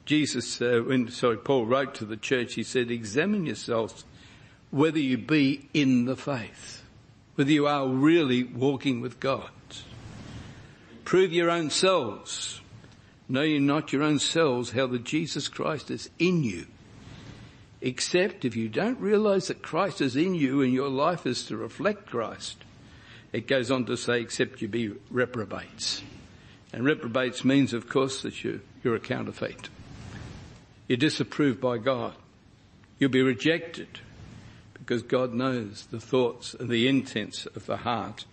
Jesus, 0.06 0.62
uh, 0.62 0.82
when, 0.86 1.10
sorry, 1.10 1.38
Paul 1.38 1.66
wrote 1.66 1.96
to 1.96 2.06
the 2.06 2.18
church, 2.18 2.56
he 2.56 2.64
said, 2.64 2.90
examine 2.92 3.46
yourselves 3.46 4.06
whether 4.72 5.00
you 5.00 5.18
be 5.18 5.70
in 5.74 6.06
the 6.06 6.16
faith 6.16 6.84
whether 7.36 7.52
you 7.52 7.68
are 7.68 7.88
really 7.88 8.44
walking 8.44 9.02
with 9.02 9.20
God. 9.20 9.50
Prove 11.04 11.34
your 11.34 11.50
own 11.50 11.70
selves. 11.70 12.62
Know 13.28 13.42
you 13.42 13.60
not 13.60 13.92
your 13.92 14.04
own 14.04 14.20
selves 14.20 14.72
how 14.72 14.88
that 14.88 15.04
Jesus 15.04 15.48
Christ 15.48 15.90
is 15.90 16.10
in 16.20 16.44
you. 16.44 16.68
Except 17.82 18.46
if 18.46 18.56
you 18.56 18.70
don't 18.70 19.00
realize 19.00 19.48
that 19.48 19.62
Christ 19.62 20.00
is 20.00 20.16
in 20.16 20.36
you 20.36 20.62
and 20.62 20.72
your 20.72 20.90
life 20.90 21.26
is 21.26 21.46
to 21.48 21.58
reflect 21.58 22.06
Christ. 22.06 22.58
It 23.34 23.48
goes 23.48 23.72
on 23.72 23.86
to 23.86 23.98
say, 23.98 24.22
except 24.22 24.62
you 24.62 24.68
be 24.68 24.94
reprobates. 25.10 26.04
And 26.74 26.84
reprobates 26.84 27.46
means, 27.46 27.72
of 27.72 27.88
course, 27.88 28.24
that 28.24 28.44
you, 28.44 28.60
you're 28.84 28.96
a 28.96 29.00
counterfeit. 29.00 29.70
You're 30.88 30.98
disapproved 30.98 31.62
by 31.62 31.78
God. 31.78 32.14
You'll 32.98 33.12
be 33.12 33.22
rejected 33.22 34.00
because 34.74 35.04
God 35.04 35.34
knows 35.34 35.86
the 35.92 36.00
thoughts 36.00 36.54
and 36.54 36.70
the 36.70 36.88
intents 36.88 37.46
of 37.46 37.68
the 37.68 37.78
heart 37.78 38.26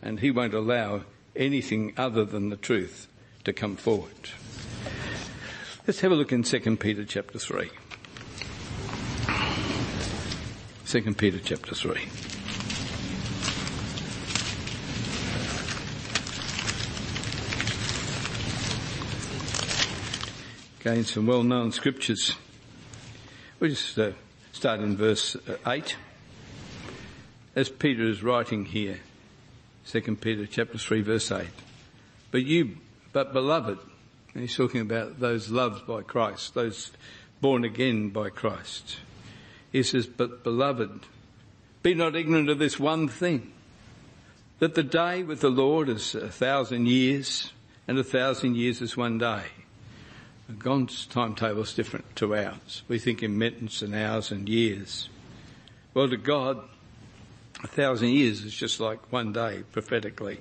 and 0.00 0.20
he 0.20 0.30
won't 0.30 0.54
allow 0.54 1.02
anything 1.34 1.92
other 1.96 2.24
than 2.24 2.50
the 2.50 2.56
truth 2.56 3.08
to 3.44 3.52
come 3.52 3.76
forward. 3.76 4.30
Let's 5.86 6.00
have 6.00 6.12
a 6.12 6.14
look 6.14 6.32
in 6.32 6.42
2 6.42 6.76
Peter 6.76 7.04
chapter 7.04 7.38
3. 7.38 7.70
2 10.86 11.14
Peter 11.14 11.38
chapter 11.38 11.74
3. 11.74 12.37
Again, 20.88 21.04
some 21.04 21.26
well-known 21.26 21.70
scriptures. 21.70 22.34
We'll 23.60 23.68
just 23.68 23.98
uh, 23.98 24.12
start 24.52 24.80
in 24.80 24.96
verse 24.96 25.36
uh, 25.36 25.56
8. 25.66 25.96
As 27.54 27.68
Peter 27.68 28.04
is 28.04 28.22
writing 28.22 28.64
here, 28.64 28.98
2 29.88 30.16
Peter 30.16 30.46
chapter 30.46 30.78
3 30.78 31.02
verse 31.02 31.30
8. 31.30 31.46
But 32.30 32.46
you, 32.46 32.78
but 33.12 33.34
beloved, 33.34 33.78
and 34.32 34.40
he's 34.40 34.56
talking 34.56 34.80
about 34.80 35.20
those 35.20 35.50
loved 35.50 35.86
by 35.86 36.00
Christ, 36.00 36.54
those 36.54 36.90
born 37.42 37.64
again 37.64 38.08
by 38.08 38.30
Christ. 38.30 38.96
He 39.70 39.82
says, 39.82 40.06
but 40.06 40.42
beloved, 40.42 41.00
be 41.82 41.92
not 41.92 42.16
ignorant 42.16 42.48
of 42.48 42.58
this 42.58 42.80
one 42.80 43.08
thing, 43.08 43.52
that 44.58 44.74
the 44.74 44.84
day 44.84 45.22
with 45.22 45.42
the 45.42 45.50
Lord 45.50 45.90
is 45.90 46.14
a 46.14 46.30
thousand 46.30 46.88
years, 46.88 47.52
and 47.86 47.98
a 47.98 48.04
thousand 48.04 48.56
years 48.56 48.80
is 48.80 48.96
one 48.96 49.18
day. 49.18 49.44
God's 50.56 51.04
timetable 51.04 51.62
is 51.62 51.74
different 51.74 52.16
to 52.16 52.34
ours. 52.34 52.82
We 52.88 52.98
think 52.98 53.22
in 53.22 53.36
minutes 53.36 53.82
and 53.82 53.94
hours 53.94 54.30
and 54.30 54.48
years. 54.48 55.10
Well, 55.92 56.08
to 56.08 56.16
God, 56.16 56.62
a 57.62 57.66
thousand 57.66 58.08
years 58.08 58.42
is 58.44 58.54
just 58.54 58.80
like 58.80 59.12
one 59.12 59.34
day 59.34 59.62
prophetically. 59.72 60.40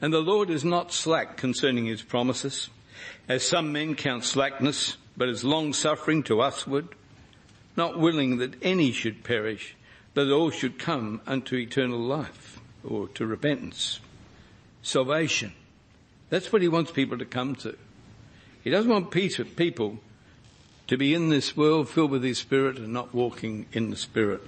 And 0.00 0.12
the 0.12 0.20
Lord 0.20 0.48
is 0.48 0.64
not 0.64 0.90
slack 0.90 1.36
concerning 1.36 1.84
his 1.84 2.00
promises, 2.00 2.70
as 3.28 3.46
some 3.46 3.72
men 3.72 3.94
count 3.94 4.24
slackness, 4.24 4.96
but 5.18 5.28
is 5.28 5.44
long 5.44 5.74
suffering 5.74 6.22
to 6.24 6.38
usward, 6.38 6.88
not 7.76 7.98
willing 7.98 8.38
that 8.38 8.54
any 8.62 8.90
should 8.90 9.22
perish, 9.22 9.76
but 10.14 10.30
all 10.30 10.50
should 10.50 10.78
come 10.78 11.20
unto 11.26 11.56
eternal 11.56 12.00
life, 12.00 12.58
or 12.82 13.08
to 13.08 13.26
repentance. 13.26 14.00
Salvation 14.80 15.52
That's 16.30 16.50
what 16.52 16.62
he 16.62 16.68
wants 16.68 16.90
people 16.90 17.18
to 17.18 17.26
come 17.26 17.54
to. 17.56 17.76
He 18.62 18.70
doesn't 18.70 18.90
want 18.90 19.10
people 19.10 19.98
to 20.86 20.96
be 20.96 21.14
in 21.14 21.28
this 21.28 21.56
world 21.56 21.88
filled 21.88 22.10
with 22.10 22.22
his 22.22 22.38
spirit 22.38 22.76
and 22.76 22.92
not 22.92 23.14
walking 23.14 23.66
in 23.72 23.90
the 23.90 23.96
spirit. 23.96 24.42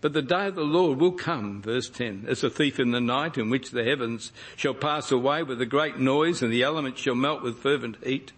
But 0.00 0.14
the 0.14 0.22
day 0.22 0.46
of 0.46 0.54
the 0.54 0.62
Lord 0.62 0.98
will 0.98 1.12
come, 1.12 1.60
verse 1.60 1.90
10, 1.90 2.24
as 2.26 2.42
a 2.42 2.50
thief 2.50 2.80
in 2.80 2.90
the 2.90 3.00
night 3.00 3.36
in 3.36 3.50
which 3.50 3.70
the 3.70 3.84
heavens 3.84 4.32
shall 4.56 4.74
pass 4.74 5.12
away 5.12 5.42
with 5.42 5.60
a 5.60 5.66
great 5.66 5.98
noise 5.98 6.42
and 6.42 6.52
the 6.52 6.62
elements 6.62 7.02
shall 7.02 7.14
melt 7.14 7.42
with 7.42 7.58
fervent 7.58 7.96
heat 8.02 8.32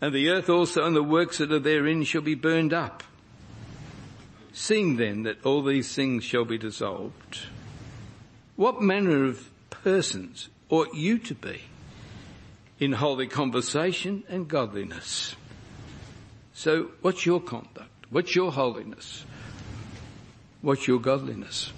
and 0.00 0.14
the 0.14 0.28
earth 0.28 0.50
also 0.50 0.84
and 0.84 0.94
the 0.94 1.02
works 1.02 1.38
that 1.38 1.50
are 1.50 1.58
therein 1.58 2.04
shall 2.04 2.20
be 2.20 2.34
burned 2.34 2.74
up. 2.74 3.02
Seeing 4.52 4.96
then 4.96 5.22
that 5.22 5.44
all 5.44 5.62
these 5.62 5.94
things 5.94 6.22
shall 6.22 6.44
be 6.44 6.58
dissolved, 6.58 7.46
what 8.56 8.82
manner 8.82 9.24
of 9.24 9.50
persons 9.70 10.48
ought 10.68 10.94
you 10.94 11.18
to 11.18 11.34
be 11.34 11.62
in 12.78 12.92
holy 12.92 13.26
conversation 13.26 14.24
and 14.28 14.48
godliness? 14.48 15.34
So 16.52 16.90
what's 17.02 17.26
your 17.26 17.40
conduct? 17.40 17.90
What's 18.10 18.34
your 18.34 18.52
holiness? 18.52 19.24
What's 20.62 20.86
your 20.86 21.00
godliness? 21.00 21.72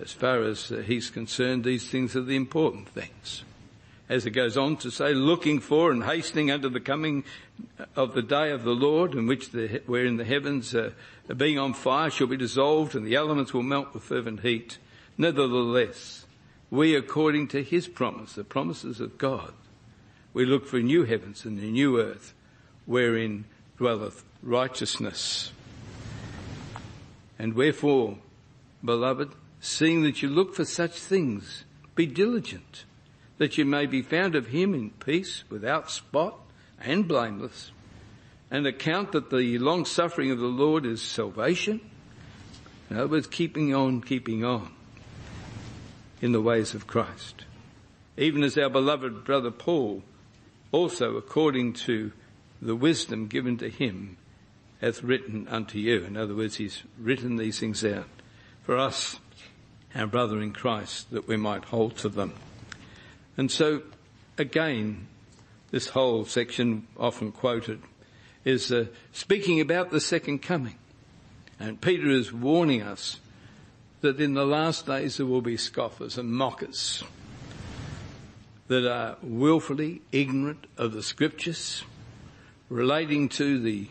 As 0.00 0.12
far 0.12 0.42
as 0.42 0.70
uh, 0.70 0.76
he's 0.76 1.10
concerned, 1.10 1.64
these 1.64 1.90
things 1.90 2.14
are 2.14 2.22
the 2.22 2.36
important 2.36 2.88
things. 2.88 3.42
As 4.08 4.24
it 4.24 4.30
goes 4.30 4.56
on 4.56 4.76
to 4.78 4.90
say, 4.90 5.12
looking 5.12 5.60
for 5.60 5.90
and 5.90 6.04
hastening 6.04 6.50
unto 6.50 6.68
the 6.68 6.80
coming 6.80 7.24
of 7.96 8.14
the 8.14 8.22
day 8.22 8.52
of 8.52 8.62
the 8.62 8.70
Lord, 8.70 9.14
in 9.14 9.26
which 9.26 9.50
the, 9.50 9.82
wherein 9.86 10.16
the 10.16 10.24
heavens 10.24 10.74
uh, 10.74 10.92
being 11.36 11.58
on 11.58 11.74
fire 11.74 12.10
shall 12.10 12.28
be 12.28 12.36
dissolved 12.36 12.94
and 12.94 13.06
the 13.06 13.16
elements 13.16 13.52
will 13.52 13.62
melt 13.62 13.92
with 13.92 14.04
fervent 14.04 14.40
heat. 14.40 14.78
Nevertheless, 15.18 16.26
we 16.70 16.94
according 16.94 17.48
to 17.48 17.62
his 17.62 17.88
promise, 17.88 18.34
the 18.34 18.44
promises 18.44 19.00
of 19.00 19.18
God, 19.18 19.52
we 20.32 20.44
look 20.44 20.66
for 20.66 20.80
new 20.80 21.04
heavens 21.04 21.44
and 21.44 21.58
a 21.58 21.66
new 21.66 22.00
earth 22.00 22.34
wherein 22.86 23.44
dwelleth 23.76 24.24
righteousness. 24.42 25.52
And 27.38 27.54
wherefore, 27.54 28.18
beloved, 28.84 29.32
seeing 29.60 30.02
that 30.02 30.22
you 30.22 30.28
look 30.28 30.54
for 30.54 30.64
such 30.64 30.92
things, 30.92 31.64
be 31.94 32.06
diligent, 32.06 32.84
that 33.38 33.58
you 33.58 33.64
may 33.64 33.86
be 33.86 34.02
found 34.02 34.34
of 34.34 34.48
him 34.48 34.74
in 34.74 34.90
peace, 34.90 35.44
without 35.48 35.90
spot 35.90 36.38
and 36.80 37.06
blameless, 37.06 37.70
and 38.50 38.66
account 38.66 39.12
that 39.12 39.30
the 39.30 39.58
long 39.58 39.84
suffering 39.84 40.30
of 40.30 40.38
the 40.38 40.46
Lord 40.46 40.86
is 40.86 41.02
salvation. 41.02 41.80
In 42.90 42.96
other 42.96 43.08
words, 43.08 43.26
keeping 43.26 43.74
on, 43.74 44.00
keeping 44.00 44.44
on 44.44 44.72
in 46.20 46.32
the 46.32 46.40
ways 46.40 46.74
of 46.74 46.86
Christ. 46.86 47.44
Even 48.16 48.42
as 48.42 48.58
our 48.58 48.70
beloved 48.70 49.24
brother 49.24 49.50
Paul, 49.50 50.02
also 50.72 51.16
according 51.16 51.72
to 51.72 52.12
the 52.60 52.76
wisdom 52.76 53.26
given 53.26 53.56
to 53.58 53.68
him, 53.68 54.16
hath 54.80 55.02
written 55.02 55.46
unto 55.48 55.78
you. 55.78 56.04
In 56.04 56.16
other 56.16 56.34
words, 56.34 56.56
he's 56.56 56.82
written 56.98 57.36
these 57.36 57.58
things 57.58 57.84
out 57.84 58.08
for 58.62 58.76
us, 58.76 59.18
our 59.94 60.06
brother 60.06 60.40
in 60.40 60.52
Christ, 60.52 61.10
that 61.10 61.26
we 61.26 61.36
might 61.36 61.64
hold 61.66 61.96
to 61.98 62.08
them. 62.08 62.34
And 63.36 63.50
so, 63.50 63.82
again, 64.36 65.06
this 65.70 65.88
whole 65.88 66.24
section, 66.24 66.86
often 66.96 67.32
quoted, 67.32 67.80
is 68.44 68.72
uh, 68.72 68.86
speaking 69.12 69.60
about 69.60 69.90
the 69.90 70.00
second 70.00 70.40
coming. 70.40 70.76
And 71.60 71.80
Peter 71.80 72.08
is 72.08 72.32
warning 72.32 72.82
us 72.82 73.18
that 74.00 74.20
in 74.20 74.34
the 74.34 74.46
last 74.46 74.86
days 74.86 75.16
there 75.16 75.26
will 75.26 75.42
be 75.42 75.56
scoffers 75.56 76.18
and 76.18 76.32
mockers 76.32 77.02
that 78.68 78.90
are 78.90 79.16
willfully 79.22 80.02
ignorant 80.12 80.66
of 80.76 80.92
the 80.92 81.02
scriptures 81.02 81.82
relating 82.68 83.28
to 83.30 83.58
the 83.60 83.88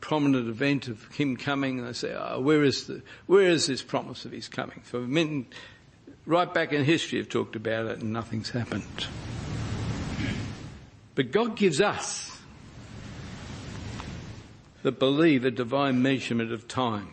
prominent 0.00 0.48
event 0.48 0.88
of 0.88 1.04
him 1.14 1.36
coming, 1.36 1.84
they 1.84 1.92
say, 1.92 2.14
oh, 2.14 2.40
where 2.40 2.64
is 2.64 2.86
the, 2.86 3.02
where 3.26 3.48
is 3.48 3.66
this 3.66 3.82
promise 3.82 4.24
of 4.24 4.32
his 4.32 4.48
coming? 4.48 4.82
So 4.90 5.00
men, 5.00 5.46
right 6.24 6.52
back 6.52 6.72
in 6.72 6.84
history 6.84 7.18
have 7.18 7.28
talked 7.28 7.56
about 7.56 7.86
it 7.86 8.00
and 8.00 8.12
nothing's 8.12 8.50
happened. 8.50 9.06
But 11.14 11.30
God 11.30 11.56
gives 11.56 11.80
us 11.80 12.38
that 14.82 14.98
believe 14.98 15.44
a 15.44 15.50
divine 15.50 16.00
measurement 16.02 16.52
of 16.52 16.68
time. 16.68 17.08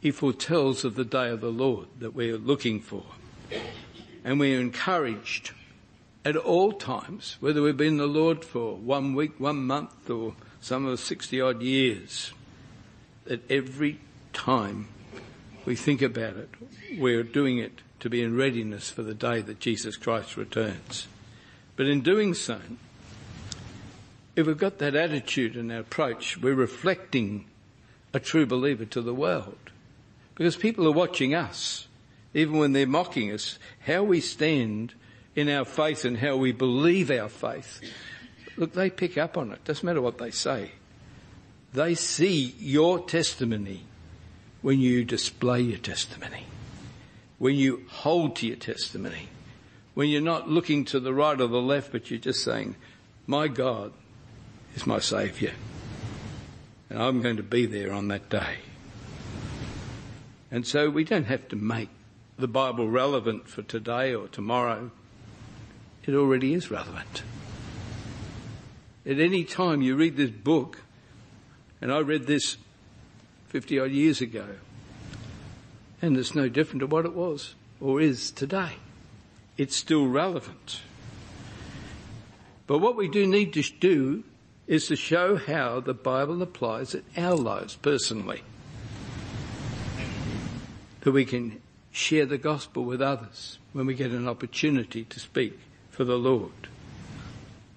He 0.00 0.10
foretells 0.10 0.84
of 0.84 0.96
the 0.96 1.04
day 1.04 1.28
of 1.28 1.40
the 1.40 1.52
Lord 1.52 1.86
that 2.00 2.14
we 2.14 2.30
are 2.32 2.38
looking 2.38 2.80
for. 2.80 3.04
And 4.24 4.38
we 4.38 4.54
are 4.54 4.60
encouraged 4.60 5.52
at 6.24 6.36
all 6.36 6.72
times, 6.72 7.36
whether 7.40 7.62
we've 7.62 7.76
been 7.76 7.96
the 7.96 8.06
Lord 8.06 8.44
for 8.44 8.76
one 8.76 9.14
week, 9.14 9.38
one 9.38 9.66
month, 9.66 10.08
or 10.08 10.34
some 10.60 10.86
of 10.86 10.92
us 10.92 11.00
60 11.00 11.40
odd 11.40 11.62
years, 11.62 12.32
that 13.24 13.50
every 13.50 13.98
time 14.32 14.88
we 15.64 15.74
think 15.74 16.02
about 16.02 16.36
it, 16.36 16.50
we're 16.98 17.24
doing 17.24 17.58
it 17.58 17.80
to 18.00 18.10
be 18.10 18.22
in 18.22 18.36
readiness 18.36 18.90
for 18.90 19.02
the 19.02 19.14
day 19.14 19.40
that 19.40 19.60
Jesus 19.60 19.96
Christ 19.96 20.36
returns. 20.36 21.06
But 21.76 21.86
in 21.86 22.00
doing 22.00 22.34
so, 22.34 22.60
if 24.34 24.46
we've 24.46 24.58
got 24.58 24.78
that 24.78 24.94
attitude 24.94 25.56
and 25.56 25.70
approach, 25.70 26.38
we're 26.38 26.54
reflecting 26.54 27.46
a 28.14 28.20
true 28.20 28.46
believer 28.46 28.84
to 28.86 29.00
the 29.00 29.14
world. 29.14 29.58
Because 30.34 30.56
people 30.56 30.86
are 30.86 30.92
watching 30.92 31.34
us, 31.34 31.86
even 32.34 32.58
when 32.58 32.72
they're 32.72 32.86
mocking 32.86 33.32
us, 33.32 33.58
how 33.86 34.02
we 34.02 34.20
stand 34.20 34.94
in 35.34 35.48
our 35.48 35.64
faith 35.64 36.04
and 36.04 36.18
how 36.18 36.36
we 36.36 36.52
believe 36.52 37.10
our 37.10 37.28
faith 37.28 37.80
Look, 38.56 38.74
they 38.74 38.90
pick 38.90 39.16
up 39.16 39.36
on 39.36 39.52
it. 39.52 39.64
Doesn't 39.64 39.84
matter 39.84 40.02
what 40.02 40.18
they 40.18 40.30
say. 40.30 40.72
They 41.72 41.94
see 41.94 42.54
your 42.58 43.00
testimony 43.00 43.84
when 44.60 44.80
you 44.80 45.04
display 45.04 45.62
your 45.62 45.78
testimony. 45.78 46.44
When 47.38 47.56
you 47.56 47.84
hold 47.88 48.36
to 48.36 48.46
your 48.46 48.56
testimony. 48.56 49.28
When 49.94 50.08
you're 50.08 50.20
not 50.20 50.48
looking 50.48 50.84
to 50.86 51.00
the 51.00 51.14
right 51.14 51.40
or 51.40 51.46
the 51.46 51.60
left, 51.60 51.92
but 51.92 52.10
you're 52.10 52.20
just 52.20 52.44
saying, 52.44 52.76
my 53.26 53.48
God 53.48 53.92
is 54.74 54.86
my 54.86 54.98
Saviour. 54.98 55.52
And 56.90 57.02
I'm 57.02 57.22
going 57.22 57.36
to 57.36 57.42
be 57.42 57.66
there 57.66 57.92
on 57.92 58.08
that 58.08 58.28
day. 58.28 58.58
And 60.50 60.66
so 60.66 60.90
we 60.90 61.04
don't 61.04 61.24
have 61.24 61.48
to 61.48 61.56
make 61.56 61.88
the 62.42 62.48
Bible 62.48 62.90
relevant 62.90 63.46
for 63.48 63.62
today 63.62 64.12
or 64.12 64.26
tomorrow. 64.26 64.90
It 66.04 66.12
already 66.12 66.54
is 66.54 66.72
relevant. 66.72 67.22
At 69.06 69.20
any 69.20 69.44
time 69.44 69.80
you 69.80 69.94
read 69.94 70.16
this 70.16 70.30
book, 70.30 70.80
and 71.80 71.92
I 71.92 72.00
read 72.00 72.26
this 72.26 72.56
50 73.50 73.78
odd 73.78 73.92
years 73.92 74.20
ago, 74.20 74.46
and 76.02 76.16
it's 76.16 76.34
no 76.34 76.48
different 76.48 76.80
to 76.80 76.88
what 76.88 77.04
it 77.04 77.14
was 77.14 77.54
or 77.80 78.00
is 78.00 78.32
today. 78.32 78.72
It's 79.56 79.76
still 79.76 80.08
relevant. 80.08 80.80
But 82.66 82.78
what 82.78 82.96
we 82.96 83.06
do 83.06 83.24
need 83.24 83.52
to 83.52 83.62
do 83.62 84.24
is 84.66 84.88
to 84.88 84.96
show 84.96 85.36
how 85.36 85.78
the 85.78 85.94
Bible 85.94 86.42
applies 86.42 86.92
in 86.92 87.04
our 87.16 87.36
lives 87.36 87.76
personally. 87.76 88.42
That 91.02 91.12
we 91.12 91.24
can 91.24 91.61
share 91.92 92.26
the 92.26 92.38
gospel 92.38 92.84
with 92.84 93.02
others 93.02 93.58
when 93.72 93.86
we 93.86 93.94
get 93.94 94.10
an 94.10 94.26
opportunity 94.26 95.04
to 95.04 95.20
speak 95.20 95.58
for 95.90 96.04
the 96.04 96.16
Lord 96.16 96.68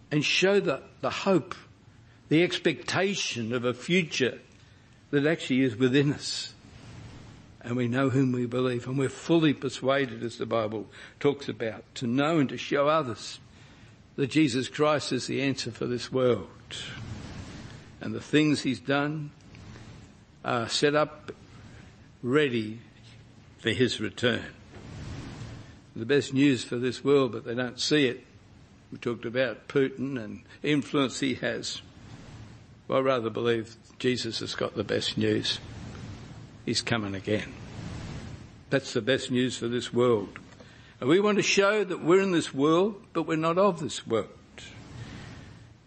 and 0.09 0.23
show 0.23 0.61
the, 0.61 0.81
the 1.01 1.09
hope, 1.09 1.53
the 2.29 2.41
expectation 2.41 3.53
of 3.53 3.65
a 3.65 3.73
future 3.73 4.39
that 5.11 5.27
actually 5.27 5.61
is 5.61 5.75
within 5.75 6.13
us. 6.13 6.53
And 7.61 7.75
we 7.75 7.87
know 7.87 8.09
whom 8.09 8.31
we 8.31 8.45
believe 8.45 8.87
and 8.87 8.97
we're 8.97 9.09
fully 9.09 9.53
persuaded 9.53 10.23
as 10.23 10.37
the 10.37 10.45
Bible 10.45 10.87
talks 11.19 11.49
about 11.49 11.83
to 11.95 12.07
know 12.07 12.39
and 12.39 12.47
to 12.49 12.57
show 12.57 12.87
others 12.87 13.39
that 14.15 14.27
Jesus 14.27 14.69
Christ 14.69 15.11
is 15.11 15.27
the 15.27 15.41
answer 15.41 15.71
for 15.71 15.87
this 15.87 16.11
world. 16.11 16.47
And 17.99 18.13
the 18.13 18.21
things 18.21 18.61
he's 18.61 18.79
done 18.79 19.31
are 20.45 20.69
set 20.69 20.95
up 20.95 21.31
ready 22.21 22.79
for 23.65 23.71
his 23.71 23.99
return. 23.99 24.45
The 25.95 26.05
best 26.05 26.35
news 26.35 26.63
for 26.63 26.75
this 26.75 27.03
world, 27.03 27.31
but 27.31 27.45
they 27.45 27.55
don't 27.55 27.79
see 27.79 28.05
it, 28.05 28.23
we 28.91 28.99
talked 28.99 29.25
about 29.25 29.67
Putin 29.67 30.23
and 30.23 30.43
influence 30.61 31.19
he 31.19 31.33
has. 31.33 31.81
Well, 32.87 32.99
I 32.99 33.01
rather 33.01 33.31
believe 33.31 33.75
Jesus 33.97 34.37
has 34.41 34.53
got 34.53 34.75
the 34.75 34.83
best 34.83 35.17
news. 35.17 35.59
He's 36.63 36.83
coming 36.83 37.15
again. 37.15 37.53
That's 38.69 38.93
the 38.93 39.01
best 39.01 39.31
news 39.31 39.57
for 39.57 39.67
this 39.67 39.91
world. 39.91 40.37
And 40.99 41.09
we 41.09 41.19
want 41.19 41.37
to 41.37 41.43
show 41.43 41.83
that 41.83 42.03
we're 42.03 42.21
in 42.21 42.33
this 42.33 42.53
world, 42.53 43.03
but 43.13 43.23
we're 43.23 43.35
not 43.35 43.57
of 43.57 43.79
this 43.79 44.05
world. 44.05 44.29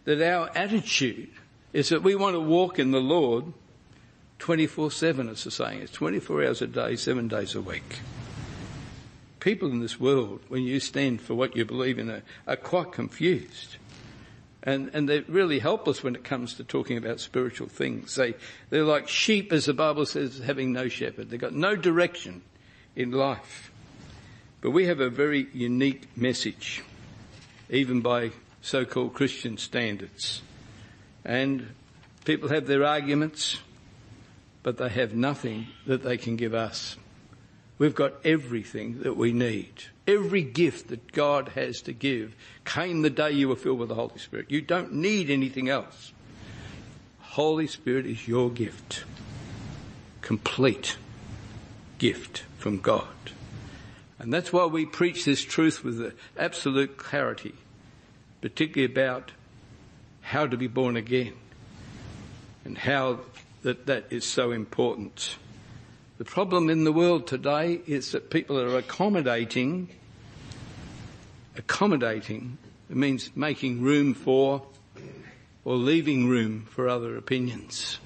That 0.02 0.20
our 0.20 0.50
attitude 0.56 1.30
is 1.72 1.90
that 1.90 2.02
we 2.02 2.16
want 2.16 2.34
to 2.34 2.40
walk 2.40 2.80
in 2.80 2.90
the 2.90 2.98
Lord 2.98 3.52
24-7, 4.38 5.30
as 5.30 5.44
the 5.44 5.50
saying 5.50 5.80
is, 5.80 5.90
24 5.90 6.44
hours 6.44 6.62
a 6.62 6.66
day, 6.66 6.96
seven 6.96 7.28
days 7.28 7.54
a 7.54 7.60
week. 7.60 8.00
people 9.40 9.70
in 9.70 9.80
this 9.80 9.98
world, 10.00 10.40
when 10.48 10.62
you 10.62 10.80
stand 10.80 11.20
for 11.20 11.34
what 11.34 11.56
you 11.56 11.64
believe 11.64 11.98
in, 11.98 12.10
are, 12.10 12.22
are 12.46 12.56
quite 12.56 12.92
confused. 12.92 13.76
And, 14.62 14.90
and 14.92 15.08
they're 15.08 15.24
really 15.28 15.60
helpless 15.60 16.02
when 16.02 16.14
it 16.14 16.24
comes 16.24 16.54
to 16.54 16.64
talking 16.64 16.96
about 16.96 17.20
spiritual 17.20 17.68
things. 17.68 18.14
They, 18.14 18.34
they're 18.70 18.84
like 18.84 19.08
sheep, 19.08 19.52
as 19.52 19.66
the 19.66 19.74
Bible 19.74 20.04
says, 20.04 20.38
having 20.38 20.72
no 20.72 20.88
shepherd. 20.88 21.30
They've 21.30 21.40
got 21.40 21.54
no 21.54 21.76
direction 21.76 22.42
in 22.96 23.12
life. 23.12 23.72
But 24.60 24.72
we 24.72 24.86
have 24.86 25.00
a 25.00 25.08
very 25.08 25.46
unique 25.52 26.16
message, 26.16 26.82
even 27.70 28.00
by 28.00 28.32
so-called 28.60 29.14
Christian 29.14 29.56
standards. 29.56 30.42
And 31.24 31.68
people 32.24 32.48
have 32.48 32.66
their 32.66 32.84
arguments, 32.84 33.58
but 34.68 34.76
they 34.76 34.90
have 34.90 35.14
nothing 35.14 35.66
that 35.86 36.02
they 36.02 36.18
can 36.18 36.36
give 36.36 36.52
us. 36.52 36.98
We've 37.78 37.94
got 37.94 38.12
everything 38.22 39.00
that 39.00 39.16
we 39.16 39.32
need. 39.32 39.84
Every 40.06 40.42
gift 40.42 40.88
that 40.88 41.10
God 41.12 41.52
has 41.54 41.80
to 41.80 41.94
give 41.94 42.36
came 42.66 43.00
the 43.00 43.08
day 43.08 43.30
you 43.30 43.48
were 43.48 43.56
filled 43.56 43.78
with 43.78 43.88
the 43.88 43.94
Holy 43.94 44.18
Spirit. 44.18 44.50
You 44.50 44.60
don't 44.60 44.92
need 44.92 45.30
anything 45.30 45.70
else. 45.70 46.12
Holy 47.18 47.66
Spirit 47.66 48.04
is 48.04 48.28
your 48.28 48.50
gift. 48.50 49.04
Complete 50.20 50.98
gift 51.96 52.44
from 52.58 52.76
God. 52.76 53.08
And 54.18 54.30
that's 54.30 54.52
why 54.52 54.66
we 54.66 54.84
preach 54.84 55.24
this 55.24 55.42
truth 55.42 55.82
with 55.82 56.14
absolute 56.36 56.98
clarity, 56.98 57.54
particularly 58.42 58.92
about 58.92 59.32
how 60.20 60.46
to 60.46 60.58
be 60.58 60.66
born 60.66 60.94
again 60.94 61.32
and 62.66 62.76
how 62.76 63.20
that 63.68 63.84
that 63.84 64.06
is 64.08 64.24
so 64.24 64.50
important. 64.50 65.36
The 66.16 66.24
problem 66.24 66.70
in 66.70 66.84
the 66.84 66.92
world 66.92 67.26
today 67.26 67.80
is 67.86 68.12
that 68.12 68.30
people 68.30 68.58
are 68.58 68.78
accommodating, 68.78 69.90
accommodating, 71.54 72.56
it 72.88 72.96
means 72.96 73.30
making 73.36 73.82
room 73.82 74.14
for 74.14 74.62
or 75.66 75.76
leaving 75.76 76.30
room 76.30 76.66
for 76.70 76.88
other 76.88 77.14
opinions. 77.18 77.98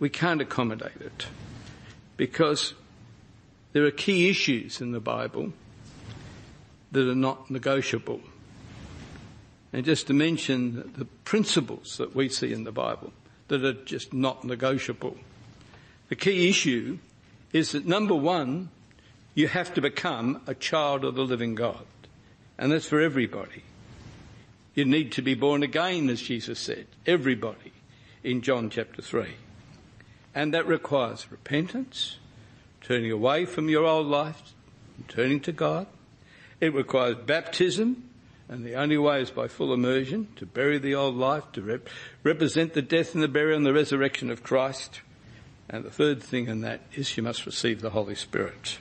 We 0.00 0.08
can't 0.08 0.40
accommodate 0.40 1.00
it 1.00 1.28
because 2.16 2.74
there 3.74 3.84
are 3.84 3.92
key 3.92 4.28
issues 4.28 4.80
in 4.80 4.90
the 4.90 4.98
Bible 4.98 5.52
that 6.90 7.08
are 7.08 7.14
not 7.14 7.48
negotiable. 7.48 8.22
And 9.72 9.84
just 9.84 10.08
to 10.08 10.12
mention 10.12 10.92
the 10.98 11.04
principles 11.22 11.96
that 11.98 12.16
we 12.16 12.28
see 12.28 12.52
in 12.52 12.64
the 12.64 12.72
Bible 12.72 13.12
that 13.58 13.76
are 13.76 13.84
just 13.84 14.12
not 14.12 14.44
negotiable. 14.44 15.16
The 16.08 16.16
key 16.16 16.48
issue 16.48 16.98
is 17.52 17.72
that 17.72 17.86
number 17.86 18.14
one, 18.14 18.70
you 19.34 19.48
have 19.48 19.74
to 19.74 19.80
become 19.80 20.40
a 20.46 20.54
child 20.54 21.04
of 21.04 21.14
the 21.14 21.24
living 21.24 21.54
God. 21.54 21.84
And 22.58 22.72
that's 22.72 22.86
for 22.86 23.00
everybody. 23.00 23.62
You 24.74 24.84
need 24.84 25.12
to 25.12 25.22
be 25.22 25.34
born 25.34 25.62
again, 25.62 26.08
as 26.08 26.20
Jesus 26.20 26.58
said. 26.58 26.86
Everybody 27.06 27.72
in 28.22 28.42
John 28.42 28.70
chapter 28.70 29.02
3. 29.02 29.26
And 30.34 30.52
that 30.52 30.66
requires 30.66 31.30
repentance, 31.30 32.18
turning 32.80 33.12
away 33.12 33.44
from 33.44 33.68
your 33.68 33.84
old 33.84 34.08
life, 34.08 34.52
turning 35.08 35.40
to 35.40 35.52
God. 35.52 35.86
It 36.60 36.74
requires 36.74 37.16
baptism, 37.24 38.08
and 38.48 38.64
the 38.64 38.74
only 38.74 38.98
way 38.98 39.22
is 39.22 39.30
by 39.30 39.48
full 39.48 39.72
immersion, 39.72 40.28
to 40.36 40.46
bury 40.46 40.78
the 40.78 40.94
old 40.94 41.16
life, 41.16 41.50
to 41.52 41.62
rep- 41.62 41.88
represent 42.22 42.74
the 42.74 42.82
death 42.82 43.14
and 43.14 43.22
the 43.22 43.28
burial 43.28 43.56
and 43.56 43.66
the 43.66 43.72
resurrection 43.72 44.30
of 44.30 44.42
Christ. 44.42 45.00
And 45.68 45.82
the 45.84 45.90
third 45.90 46.22
thing 46.22 46.48
in 46.48 46.60
that 46.60 46.82
is 46.94 47.16
you 47.16 47.22
must 47.22 47.46
receive 47.46 47.80
the 47.80 47.90
Holy 47.90 48.14
Spirit. 48.14 48.78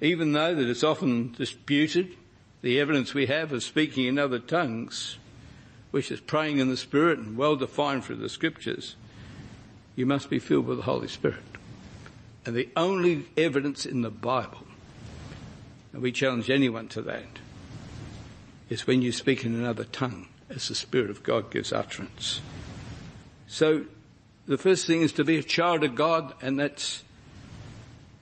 Even 0.00 0.32
though 0.32 0.54
that 0.54 0.68
it's 0.68 0.82
often 0.82 1.32
disputed, 1.32 2.16
the 2.62 2.80
evidence 2.80 3.12
we 3.12 3.26
have 3.26 3.52
of 3.52 3.62
speaking 3.62 4.06
in 4.06 4.18
other 4.18 4.38
tongues, 4.38 5.18
which 5.90 6.10
is 6.10 6.20
praying 6.20 6.58
in 6.58 6.70
the 6.70 6.76
Spirit 6.76 7.18
and 7.18 7.36
well 7.36 7.56
defined 7.56 8.04
through 8.04 8.16
the 8.16 8.28
scriptures, 8.28 8.96
you 9.94 10.06
must 10.06 10.30
be 10.30 10.38
filled 10.38 10.66
with 10.66 10.78
the 10.78 10.84
Holy 10.84 11.08
Spirit. 11.08 11.42
And 12.46 12.56
the 12.56 12.70
only 12.74 13.26
evidence 13.36 13.84
in 13.84 14.00
the 14.00 14.10
Bible, 14.10 14.66
and 15.92 16.00
we 16.00 16.10
challenge 16.10 16.48
anyone 16.48 16.88
to 16.88 17.02
that, 17.02 17.38
is 18.72 18.86
when 18.86 19.02
you 19.02 19.12
speak 19.12 19.44
in 19.44 19.54
another 19.54 19.84
tongue 19.84 20.26
as 20.48 20.68
the 20.68 20.74
Spirit 20.74 21.10
of 21.10 21.22
God 21.22 21.50
gives 21.50 21.74
utterance. 21.74 22.40
So 23.46 23.84
the 24.46 24.56
first 24.56 24.86
thing 24.86 25.02
is 25.02 25.12
to 25.12 25.24
be 25.24 25.36
a 25.36 25.42
child 25.42 25.84
of 25.84 25.94
God, 25.94 26.32
and 26.40 26.58
that's 26.58 27.04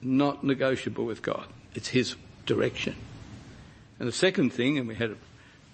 not 0.03 0.43
negotiable 0.43 1.05
with 1.05 1.23
God. 1.23 1.47
It's 1.75 1.87
His 1.87 2.17
direction. 2.47 2.97
And 4.01 4.09
the 4.09 4.13
second 4.13 4.51
thing, 4.51 4.77
and 4.77 4.89
we 4.89 4.97
had 4.97 5.13
a 5.13 5.17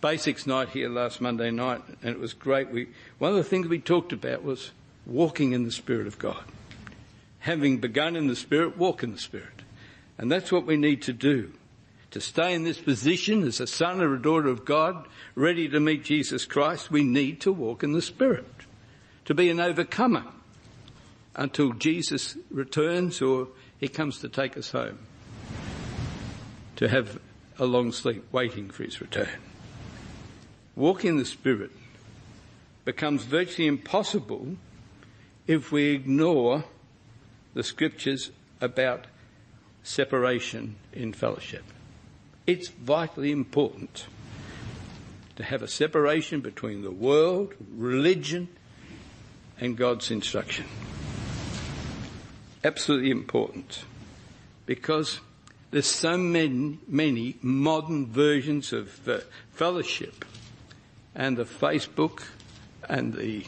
basics 0.02 0.46
night 0.46 0.68
here 0.68 0.90
last 0.90 1.22
Monday 1.22 1.50
night, 1.50 1.80
and 2.02 2.10
it 2.10 2.20
was 2.20 2.34
great. 2.34 2.70
We, 2.70 2.88
one 3.18 3.30
of 3.30 3.36
the 3.38 3.44
things 3.44 3.68
we 3.68 3.78
talked 3.78 4.12
about 4.12 4.44
was 4.44 4.72
walking 5.06 5.52
in 5.52 5.64
the 5.64 5.72
Spirit 5.72 6.06
of 6.06 6.18
God. 6.18 6.44
Having 7.38 7.78
begun 7.78 8.14
in 8.14 8.26
the 8.26 8.36
Spirit, 8.36 8.76
walk 8.76 9.02
in 9.02 9.12
the 9.12 9.18
Spirit. 9.18 9.62
And 10.18 10.30
that's 10.30 10.52
what 10.52 10.66
we 10.66 10.76
need 10.76 11.00
to 11.02 11.14
do. 11.14 11.52
To 12.16 12.22
stay 12.22 12.54
in 12.54 12.64
this 12.64 12.80
position 12.80 13.42
as 13.42 13.60
a 13.60 13.66
son 13.66 14.00
or 14.00 14.14
a 14.14 14.22
daughter 14.22 14.48
of 14.48 14.64
God, 14.64 15.06
ready 15.34 15.68
to 15.68 15.78
meet 15.78 16.02
Jesus 16.02 16.46
Christ, 16.46 16.90
we 16.90 17.04
need 17.04 17.42
to 17.42 17.52
walk 17.52 17.82
in 17.82 17.92
the 17.92 18.00
Spirit. 18.00 18.46
To 19.26 19.34
be 19.34 19.50
an 19.50 19.60
overcomer 19.60 20.24
until 21.34 21.74
Jesus 21.74 22.38
returns 22.50 23.20
or 23.20 23.48
he 23.78 23.88
comes 23.88 24.20
to 24.20 24.30
take 24.30 24.56
us 24.56 24.70
home. 24.70 24.98
To 26.76 26.88
have 26.88 27.20
a 27.58 27.66
long 27.66 27.92
sleep 27.92 28.24
waiting 28.32 28.70
for 28.70 28.84
his 28.84 28.98
return. 29.02 29.28
Walking 30.74 31.10
in 31.10 31.16
the 31.18 31.26
Spirit 31.26 31.72
becomes 32.86 33.24
virtually 33.24 33.68
impossible 33.68 34.56
if 35.46 35.70
we 35.70 35.90
ignore 35.90 36.64
the 37.52 37.62
scriptures 37.62 38.30
about 38.62 39.04
separation 39.82 40.76
in 40.94 41.12
fellowship. 41.12 41.62
It's 42.46 42.68
vitally 42.68 43.32
important 43.32 44.06
to 45.36 45.42
have 45.42 45.62
a 45.62 45.68
separation 45.68 46.40
between 46.40 46.82
the 46.82 46.90
world, 46.90 47.54
religion, 47.76 48.48
and 49.60 49.76
God's 49.76 50.10
instruction 50.10 50.66
absolutely 52.66 53.10
important 53.10 53.84
because 54.66 55.20
there's 55.70 55.86
so 55.86 56.16
many, 56.18 56.78
many 56.88 57.36
modern 57.40 58.06
versions 58.06 58.72
of 58.72 59.08
uh, 59.08 59.18
fellowship 59.52 60.24
and 61.14 61.36
the 61.36 61.44
Facebook 61.44 62.24
and 62.88 63.14
the 63.14 63.44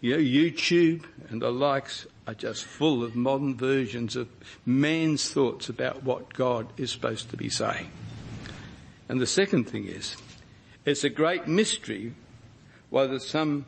you 0.00 0.12
know, 0.12 0.18
YouTube 0.18 1.04
and 1.28 1.40
the 1.40 1.52
likes 1.52 2.06
are 2.26 2.34
just 2.34 2.64
full 2.64 3.04
of 3.04 3.14
modern 3.14 3.54
versions 3.54 4.16
of 4.16 4.28
man's 4.66 5.30
thoughts 5.30 5.68
about 5.68 6.02
what 6.02 6.32
God 6.34 6.66
is 6.76 6.90
supposed 6.90 7.30
to 7.30 7.36
be 7.36 7.48
saying. 7.48 7.90
And 9.10 9.20
the 9.20 9.26
second 9.26 9.64
thing 9.64 9.86
is, 9.86 10.16
it's 10.84 11.02
a 11.02 11.08
great 11.08 11.48
mystery 11.48 12.14
why 12.90 13.18
some 13.18 13.66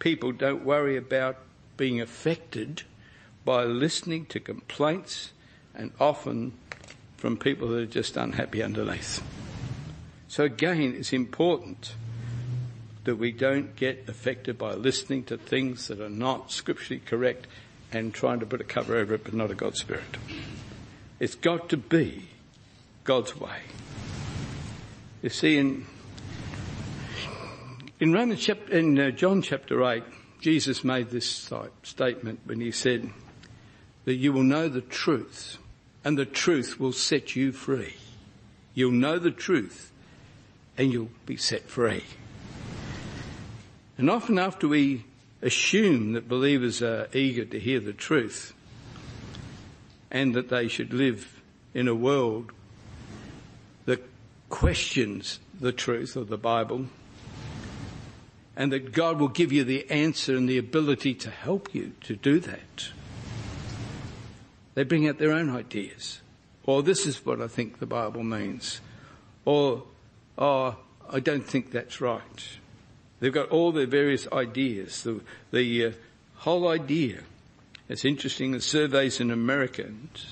people 0.00 0.32
don't 0.32 0.64
worry 0.64 0.96
about 0.96 1.36
being 1.76 2.00
affected 2.00 2.82
by 3.44 3.62
listening 3.62 4.26
to 4.26 4.40
complaints 4.40 5.30
and 5.76 5.92
often 6.00 6.54
from 7.18 7.36
people 7.36 7.68
that 7.68 7.78
are 7.78 7.86
just 7.86 8.16
unhappy 8.16 8.60
underneath. 8.60 9.22
So 10.26 10.42
again, 10.42 10.92
it's 10.98 11.12
important 11.12 11.94
that 13.04 13.14
we 13.14 13.30
don't 13.30 13.76
get 13.76 14.08
affected 14.08 14.58
by 14.58 14.74
listening 14.74 15.22
to 15.26 15.36
things 15.38 15.86
that 15.86 16.00
are 16.00 16.10
not 16.10 16.50
scripturally 16.50 17.00
correct 17.06 17.46
and 17.92 18.12
trying 18.12 18.40
to 18.40 18.46
put 18.46 18.60
a 18.60 18.64
cover 18.64 18.96
over 18.96 19.14
it, 19.14 19.22
but 19.22 19.34
not 19.34 19.52
a 19.52 19.54
God 19.54 19.76
spirit. 19.76 20.16
It's 21.20 21.36
got 21.36 21.68
to 21.68 21.76
be 21.76 22.30
God's 23.04 23.38
way. 23.38 23.60
You 25.20 25.30
see, 25.30 25.58
in 25.58 25.84
in 27.98 28.12
Romans 28.12 28.40
chapter, 28.40 28.78
in 28.78 28.98
uh, 28.98 29.10
John 29.10 29.42
chapter 29.42 29.84
eight, 29.90 30.04
Jesus 30.40 30.84
made 30.84 31.10
this 31.10 31.50
statement 31.82 32.40
when 32.44 32.60
he 32.60 32.70
said, 32.70 33.10
that 34.04 34.14
you 34.14 34.32
will 34.32 34.44
know 34.44 34.68
the 34.68 34.80
truth 34.80 35.58
and 36.04 36.16
the 36.16 36.24
truth 36.24 36.78
will 36.78 36.92
set 36.92 37.34
you 37.36 37.52
free. 37.52 37.94
You'll 38.74 38.92
know 38.92 39.18
the 39.18 39.32
truth 39.32 39.92
and 40.78 40.92
you'll 40.92 41.10
be 41.26 41.36
set 41.36 41.68
free. 41.68 42.04
And 43.98 44.08
often 44.08 44.38
after 44.38 44.68
we 44.68 45.04
assume 45.42 46.12
that 46.12 46.28
believers 46.28 46.80
are 46.80 47.08
eager 47.12 47.44
to 47.44 47.58
hear 47.58 47.80
the 47.80 47.92
truth 47.92 48.54
and 50.10 50.32
that 50.34 50.48
they 50.48 50.68
should 50.68 50.94
live 50.94 51.42
in 51.74 51.88
a 51.88 51.94
world 51.94 52.52
questions 54.48 55.40
the 55.60 55.72
truth 55.72 56.16
of 56.16 56.28
the 56.28 56.38
Bible 56.38 56.86
and 58.56 58.72
that 58.72 58.92
God 58.92 59.20
will 59.20 59.28
give 59.28 59.52
you 59.52 59.64
the 59.64 59.88
answer 59.90 60.36
and 60.36 60.48
the 60.48 60.58
ability 60.58 61.14
to 61.14 61.30
help 61.30 61.74
you 61.74 61.92
to 62.02 62.16
do 62.16 62.40
that. 62.40 62.88
They 64.74 64.82
bring 64.82 65.08
out 65.08 65.18
their 65.18 65.32
own 65.32 65.50
ideas 65.50 66.20
Or 66.68 66.82
this 66.82 67.06
is 67.06 67.24
what 67.24 67.40
I 67.40 67.48
think 67.48 67.78
the 67.78 67.86
Bible 67.86 68.22
means. 68.22 68.82
Or, 69.46 69.84
oh, 70.36 70.76
I 71.08 71.18
don't 71.18 71.46
think 71.46 71.70
that's 71.70 71.98
right. 71.98 72.48
They've 73.20 73.32
got 73.32 73.48
all 73.48 73.72
their 73.72 73.86
various 73.86 74.28
ideas. 74.30 75.02
The, 75.02 75.22
the 75.50 75.86
uh, 75.86 75.92
whole 76.34 76.68
idea. 76.68 77.22
It's 77.88 78.04
interesting, 78.04 78.52
the 78.52 78.60
surveys 78.60 79.18
in 79.18 79.30
Americans, 79.30 80.26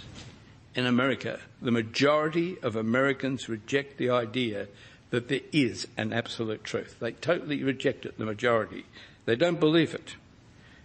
in 0.77 0.87
America, 0.87 1.41
the 1.63 1.71
majority 1.71 2.59
of 2.63 2.77
Americans 2.77 3.49
reject 3.49 3.97
the 3.97 4.11
idea 4.11 4.69
that 5.11 5.29
there 5.29 5.41
is 5.51 5.89
an 5.97 6.13
absolute 6.13 6.63
truth. 6.63 6.97
They 7.01 7.13
totally 7.13 7.65
reject 7.65 8.05
it, 8.05 8.19
the 8.19 8.27
majority. 8.27 8.85
They 9.25 9.37
don't 9.37 9.59
believe 9.59 9.95
it. 9.95 10.17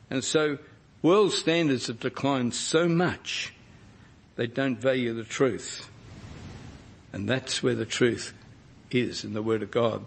And 0.10 0.24
so 0.24 0.58
world 1.02 1.34
standards 1.34 1.88
have 1.88 2.00
declined 2.00 2.56
so 2.56 2.88
much, 2.88 3.54
they 4.38 4.48
don't 4.48 4.80
value 4.80 5.14
the 5.14 5.26
truth. 5.26 5.90
And 7.12 7.28
that's 7.28 7.62
where 7.62 7.76
the 7.76 7.86
truth 7.86 8.34
is 8.90 9.26
in 9.26 9.34
the 9.34 9.44
Word 9.44 9.62
of 9.62 9.72
God. 9.72 10.06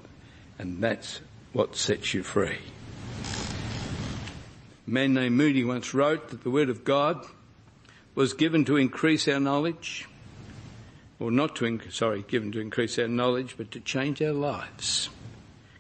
And 0.59 0.83
that's 0.83 1.21
what 1.53 1.77
sets 1.77 2.15
you 2.15 2.23
free. 2.23 2.59
A 4.87 4.91
man 4.91 5.13
named 5.13 5.37
Moody 5.37 5.65
once 5.65 5.93
wrote 5.93 6.31
that 6.31 6.43
the 6.43 6.51
Word 6.51 6.71
of 6.71 6.85
God 6.85 7.27
was 8.15 8.33
given 8.33 8.65
to 8.67 8.77
increase 8.77 9.27
our 9.29 9.41
knowledge, 9.41 10.07
or 11.19 11.31
not 11.31 11.57
to, 11.57 11.81
sorry, 11.91 12.25
given 12.29 12.53
to 12.53 12.61
increase 12.61 12.99
our 12.99 13.09
knowledge, 13.09 13.55
but 13.57 13.71
to 13.73 13.81
change 13.81 14.23
our 14.23 14.33
lives. 14.33 15.09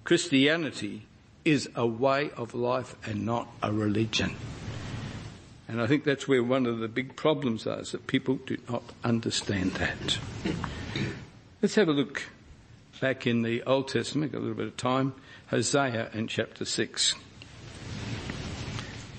Christianity 0.04 1.06
is 1.44 1.68
a 1.74 1.86
way 1.86 2.30
of 2.36 2.54
life 2.54 2.96
and 3.06 3.24
not 3.24 3.48
a 3.62 3.72
religion. 3.72 4.34
And 5.68 5.80
I 5.80 5.86
think 5.86 6.04
that's 6.04 6.28
where 6.28 6.42
one 6.42 6.66
of 6.66 6.78
the 6.78 6.88
big 6.88 7.16
problems 7.16 7.66
is, 7.66 7.92
that 7.92 8.06
people 8.06 8.36
do 8.46 8.58
not 8.68 8.82
understand 9.02 9.72
that. 9.72 10.18
Let's 11.62 11.74
have 11.76 11.88
a 11.88 11.92
look 11.92 12.24
back 13.00 13.26
in 13.26 13.42
the 13.42 13.62
Old 13.62 13.88
Testament, 13.88 14.32
got 14.32 14.38
a 14.38 14.40
little 14.40 14.56
bit 14.56 14.66
of 14.66 14.76
time, 14.76 15.14
Hosea 15.48 16.10
in 16.12 16.28
chapter 16.28 16.64
6. 16.64 17.14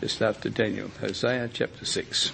Just 0.01 0.21
after 0.21 0.49
Daniel, 0.49 0.89
Hosea 0.99 1.49
chapter 1.51 1.85
6. 1.85 2.31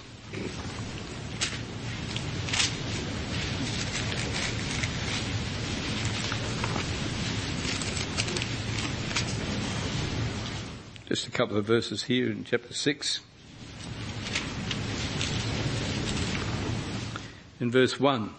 Just 11.12 11.26
a 11.26 11.30
couple 11.30 11.58
of 11.58 11.66
verses 11.66 12.04
here 12.04 12.30
in 12.30 12.44
chapter 12.44 12.72
6. 12.72 13.20
In 17.60 17.70
verse 17.70 18.00
1. 18.00 18.30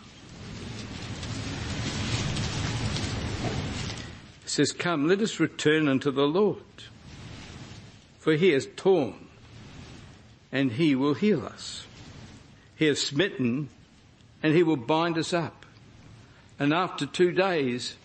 It 4.44 4.50
says, 4.50 4.72
Come, 4.72 5.08
let 5.08 5.22
us 5.22 5.40
return 5.40 5.88
unto 5.88 6.10
the 6.10 6.26
Lord, 6.26 6.58
for 8.18 8.34
he 8.34 8.50
has 8.50 8.68
torn, 8.76 9.28
and 10.54 10.72
he 10.72 10.96
will 10.96 11.16
heal 11.16 11.46
us. 11.46 11.86
He 12.78 12.86
has 12.86 13.02
smitten, 13.02 13.68
and 14.42 14.54
he 14.54 14.64
will 14.64 14.78
bind 14.78 15.18
us 15.18 15.34
up. 15.34 15.66
And 16.60 16.74
after 16.74 17.06
two 17.06 17.32
days 17.32 17.96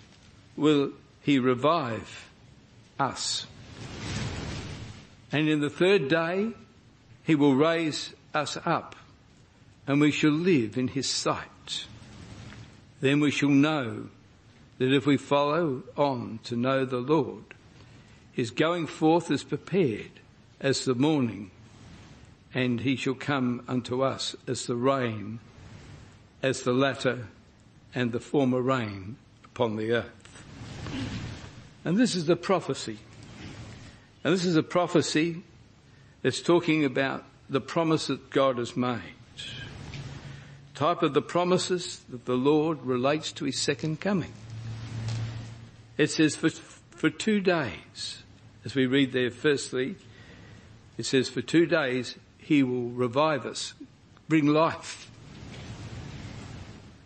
will 0.56 0.92
he 1.22 1.38
revive 1.38 2.28
us. 2.98 3.46
And 5.30 5.48
in 5.48 5.61
the 5.61 5.70
third 5.70 6.08
day, 6.08 6.52
he 7.22 7.34
will 7.34 7.54
raise 7.54 8.14
us 8.34 8.56
up 8.64 8.96
and 9.87 10.00
we 10.00 10.11
shall 10.11 10.30
live 10.30 10.76
in 10.76 10.88
his 10.88 11.08
sight. 11.08 11.87
Then 13.00 13.20
we 13.20 13.30
shall 13.30 13.48
know 13.48 14.08
that 14.78 14.94
if 14.94 15.06
we 15.06 15.16
follow 15.16 15.82
on 15.96 16.40
to 16.44 16.56
know 16.56 16.84
the 16.84 16.98
Lord, 16.98 17.44
his 18.32 18.50
going 18.50 18.87
forth 18.87 19.30
is 19.30 19.44
prepared 19.44 20.11
as 20.61 20.84
the 20.84 20.94
morning 20.94 21.50
and 22.59 22.81
he 22.81 22.97
shall 22.97 23.14
come 23.14 23.62
unto 23.68 24.03
us 24.03 24.35
as 24.47 24.66
the 24.66 24.75
rain, 24.75 25.38
as 26.42 26.62
the 26.62 26.73
latter 26.73 27.29
and 27.94 28.12
the 28.12 28.21
former 28.21 28.61
rain 28.61 29.16
upon 29.44 29.77
the 29.77 29.92
earth. 29.92 30.44
And 31.85 31.97
this 31.97 32.14
is 32.14 32.27
the 32.27 32.37
prophecy 32.37 32.99
and 34.25 34.35
this 34.35 34.44
is 34.44 34.57
a 34.57 34.62
prophecy 34.62 35.42
that's 36.23 36.42
talking 36.42 36.85
about 36.85 37.25
the 37.49 37.61
promise 37.61 38.09
that 38.09 38.31
God 38.31 38.59
has 38.59 38.77
made. 38.77 39.01
Type 40.75 41.03
of 41.03 41.14
the 41.14 41.23
promises 41.23 42.03
that 42.09 42.25
the 42.25 42.37
Lord 42.37 42.83
relates 42.83 43.33
to 43.33 43.44
his 43.44 43.59
second 43.59 44.01
coming. 44.01 44.33
It 45.97 46.11
says 46.11 46.37
for, 46.37 46.51
for 46.51 47.11
two 47.11 47.40
days, 47.40 48.23
as 48.64 48.75
we 48.75 48.87
read 48.87 49.12
there 49.12 49.31
firstly, 49.31 49.97
it 50.97 51.07
says 51.07 51.29
for 51.29 51.40
two 51.40 51.66
days 51.66 52.16
he 52.48 52.62
will 52.62 52.88
revive 52.88 53.44
us, 53.44 53.74
bring 54.28 54.46
life. 54.46 55.11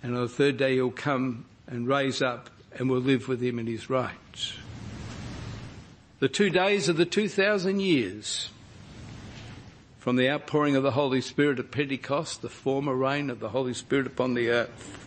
And 0.03 0.15
on 0.15 0.23
the 0.23 0.29
third 0.29 0.57
day 0.57 0.75
he'll 0.75 0.91
come 0.91 1.45
and 1.67 1.87
raise 1.87 2.23
up 2.23 2.51
and 2.79 2.89
we'll 2.89 3.01
live 3.01 3.29
with 3.29 3.43
him 3.43 3.59
in 3.59 3.67
his 3.67 3.91
rights 3.91 4.55
the 6.23 6.29
two 6.29 6.51
days 6.51 6.89
of 6.89 6.97
the 6.97 7.05
2,000 7.05 7.81
years 7.81 8.51
from 9.99 10.15
the 10.15 10.31
outpouring 10.31 10.77
of 10.77 10.85
the 10.85 10.93
Holy 10.93 11.21
Spirit 11.21 11.59
at 11.59 11.73
Pentecost, 11.73 12.43
the 12.43 12.49
former 12.49 12.95
rain 12.95 13.29
of 13.29 13.41
the 13.41 13.49
Holy 13.49 13.75
Spirit 13.75 14.07
upon 14.07 14.35
the 14.35 14.49
earth, 14.49 15.05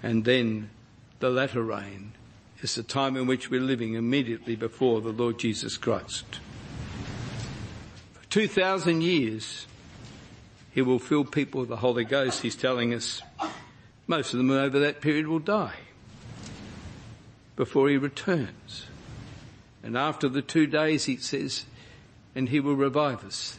and 0.00 0.24
then 0.24 0.70
the 1.18 1.28
latter 1.28 1.60
rain 1.60 2.12
is 2.60 2.76
the 2.76 2.84
time 2.84 3.16
in 3.16 3.26
which 3.26 3.50
we're 3.50 3.60
living 3.60 3.94
immediately 3.94 4.54
before 4.54 5.00
the 5.00 5.10
Lord 5.10 5.40
Jesus 5.40 5.76
Christ. 5.76 6.38
For 8.36 8.42
2,000 8.42 9.00
years, 9.00 9.66
He 10.70 10.82
will 10.82 10.98
fill 10.98 11.24
people 11.24 11.60
with 11.60 11.70
the 11.70 11.76
Holy 11.78 12.04
Ghost. 12.04 12.42
He's 12.42 12.54
telling 12.54 12.92
us 12.92 13.22
most 14.06 14.34
of 14.34 14.36
them 14.36 14.50
over 14.50 14.78
that 14.78 15.00
period 15.00 15.26
will 15.26 15.38
die 15.38 15.78
before 17.56 17.88
he 17.88 17.96
returns. 17.96 18.88
And 19.82 19.96
after 19.96 20.28
the 20.28 20.42
two 20.42 20.66
days, 20.66 21.06
he 21.06 21.16
says, 21.16 21.64
and 22.34 22.50
he 22.50 22.60
will 22.60 22.76
revive 22.76 23.24
us. 23.24 23.58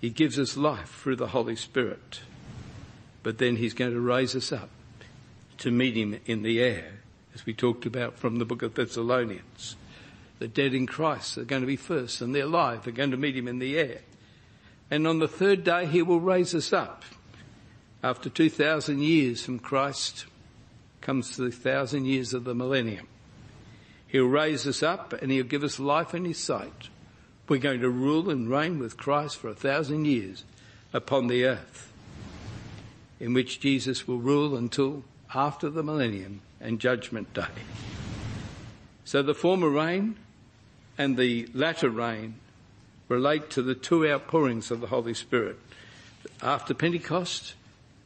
He 0.00 0.08
gives 0.08 0.38
us 0.38 0.56
life 0.56 1.00
through 1.02 1.16
the 1.16 1.26
Holy 1.26 1.56
Spirit. 1.56 2.22
But 3.22 3.36
then 3.36 3.56
he's 3.56 3.74
going 3.74 3.92
to 3.92 4.00
raise 4.00 4.34
us 4.34 4.50
up 4.50 4.70
to 5.58 5.70
meet 5.70 5.94
him 5.94 6.18
in 6.24 6.42
the 6.42 6.58
air, 6.62 7.00
as 7.34 7.44
we 7.44 7.52
talked 7.52 7.84
about 7.84 8.16
from 8.16 8.38
the 8.38 8.46
book 8.46 8.62
of 8.62 8.76
Thessalonians. 8.76 9.76
The 10.42 10.48
dead 10.48 10.74
in 10.74 10.88
Christ 10.88 11.38
are 11.38 11.44
going 11.44 11.62
to 11.62 11.68
be 11.68 11.76
first 11.76 12.20
and 12.20 12.34
they're 12.34 12.42
alive. 12.42 12.82
They're 12.82 12.92
going 12.92 13.12
to 13.12 13.16
meet 13.16 13.36
him 13.36 13.46
in 13.46 13.60
the 13.60 13.78
air. 13.78 14.00
And 14.90 15.06
on 15.06 15.20
the 15.20 15.28
third 15.28 15.62
day, 15.62 15.86
he 15.86 16.02
will 16.02 16.18
raise 16.18 16.52
us 16.52 16.72
up. 16.72 17.04
After 18.02 18.28
2,000 18.28 19.00
years 19.00 19.44
from 19.44 19.60
Christ, 19.60 20.26
comes 21.00 21.36
the 21.36 21.52
thousand 21.52 22.06
years 22.06 22.34
of 22.34 22.42
the 22.42 22.56
millennium. 22.56 23.06
He'll 24.08 24.26
raise 24.26 24.66
us 24.66 24.82
up 24.82 25.12
and 25.12 25.30
he'll 25.30 25.44
give 25.44 25.62
us 25.62 25.78
life 25.78 26.12
in 26.12 26.24
his 26.24 26.38
sight. 26.38 26.88
We're 27.48 27.60
going 27.60 27.82
to 27.82 27.88
rule 27.88 28.28
and 28.28 28.50
reign 28.50 28.80
with 28.80 28.96
Christ 28.96 29.36
for 29.36 29.46
a 29.46 29.54
thousand 29.54 30.06
years 30.06 30.44
upon 30.92 31.28
the 31.28 31.44
earth, 31.44 31.92
in 33.20 33.32
which 33.32 33.60
Jesus 33.60 34.08
will 34.08 34.18
rule 34.18 34.56
until 34.56 35.04
after 35.32 35.70
the 35.70 35.84
millennium 35.84 36.40
and 36.60 36.80
judgment 36.80 37.32
day. 37.32 37.46
So 39.04 39.22
the 39.22 39.34
former 39.34 39.68
rain 39.68 40.16
and 40.98 41.16
the 41.16 41.48
latter 41.54 41.90
rain 41.90 42.34
relate 43.08 43.50
to 43.50 43.62
the 43.62 43.74
two 43.74 44.08
outpourings 44.08 44.70
of 44.70 44.80
the 44.80 44.86
Holy 44.86 45.14
Spirit. 45.14 45.58
After 46.42 46.74
Pentecost 46.74 47.54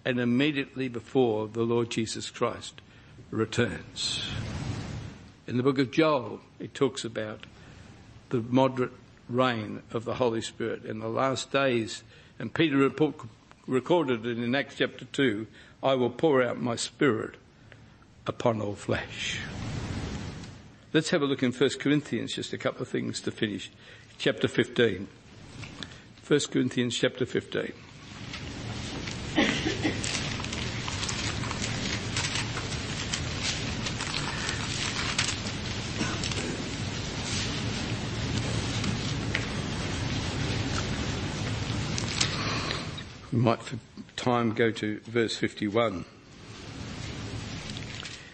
and 0.04 0.20
immediately 0.20 0.88
before 0.88 1.48
the 1.48 1.62
Lord 1.62 1.90
Jesus 1.90 2.30
Christ 2.30 2.80
returns. 3.30 4.24
In 5.46 5.56
the 5.56 5.62
book 5.62 5.78
of 5.78 5.90
Joel, 5.90 6.40
it 6.58 6.74
talks 6.74 7.04
about 7.04 7.44
the 8.30 8.40
moderate 8.40 8.92
reign 9.28 9.82
of 9.92 10.04
the 10.04 10.14
Holy 10.14 10.40
Spirit 10.40 10.84
in 10.84 11.00
the 11.00 11.08
last 11.08 11.50
days. 11.52 12.02
And 12.38 12.52
Peter 12.52 12.76
report, 12.76 13.14
recorded 13.66 14.26
it 14.26 14.38
in 14.38 14.54
Acts 14.54 14.76
chapter 14.78 15.04
2 15.04 15.46
I 15.82 15.94
will 15.94 16.10
pour 16.10 16.42
out 16.42 16.60
my 16.60 16.76
spirit 16.76 17.36
upon 18.26 18.60
all 18.60 18.74
flesh. 18.74 19.40
Let's 20.96 21.10
have 21.10 21.20
a 21.20 21.26
look 21.26 21.42
in 21.42 21.52
1 21.52 21.70
Corinthians, 21.78 22.32
just 22.32 22.54
a 22.54 22.56
couple 22.56 22.80
of 22.80 22.88
things 22.88 23.20
to 23.20 23.30
finish. 23.30 23.70
Chapter 24.16 24.48
15. 24.48 25.06
1 26.26 26.40
Corinthians 26.50 26.96
chapter 26.96 27.26
15. 27.26 27.72
We 43.32 43.38
might 43.38 43.62
for 43.62 43.78
time 44.16 44.54
go 44.54 44.70
to 44.70 45.00
verse 45.00 45.36
51. 45.36 46.06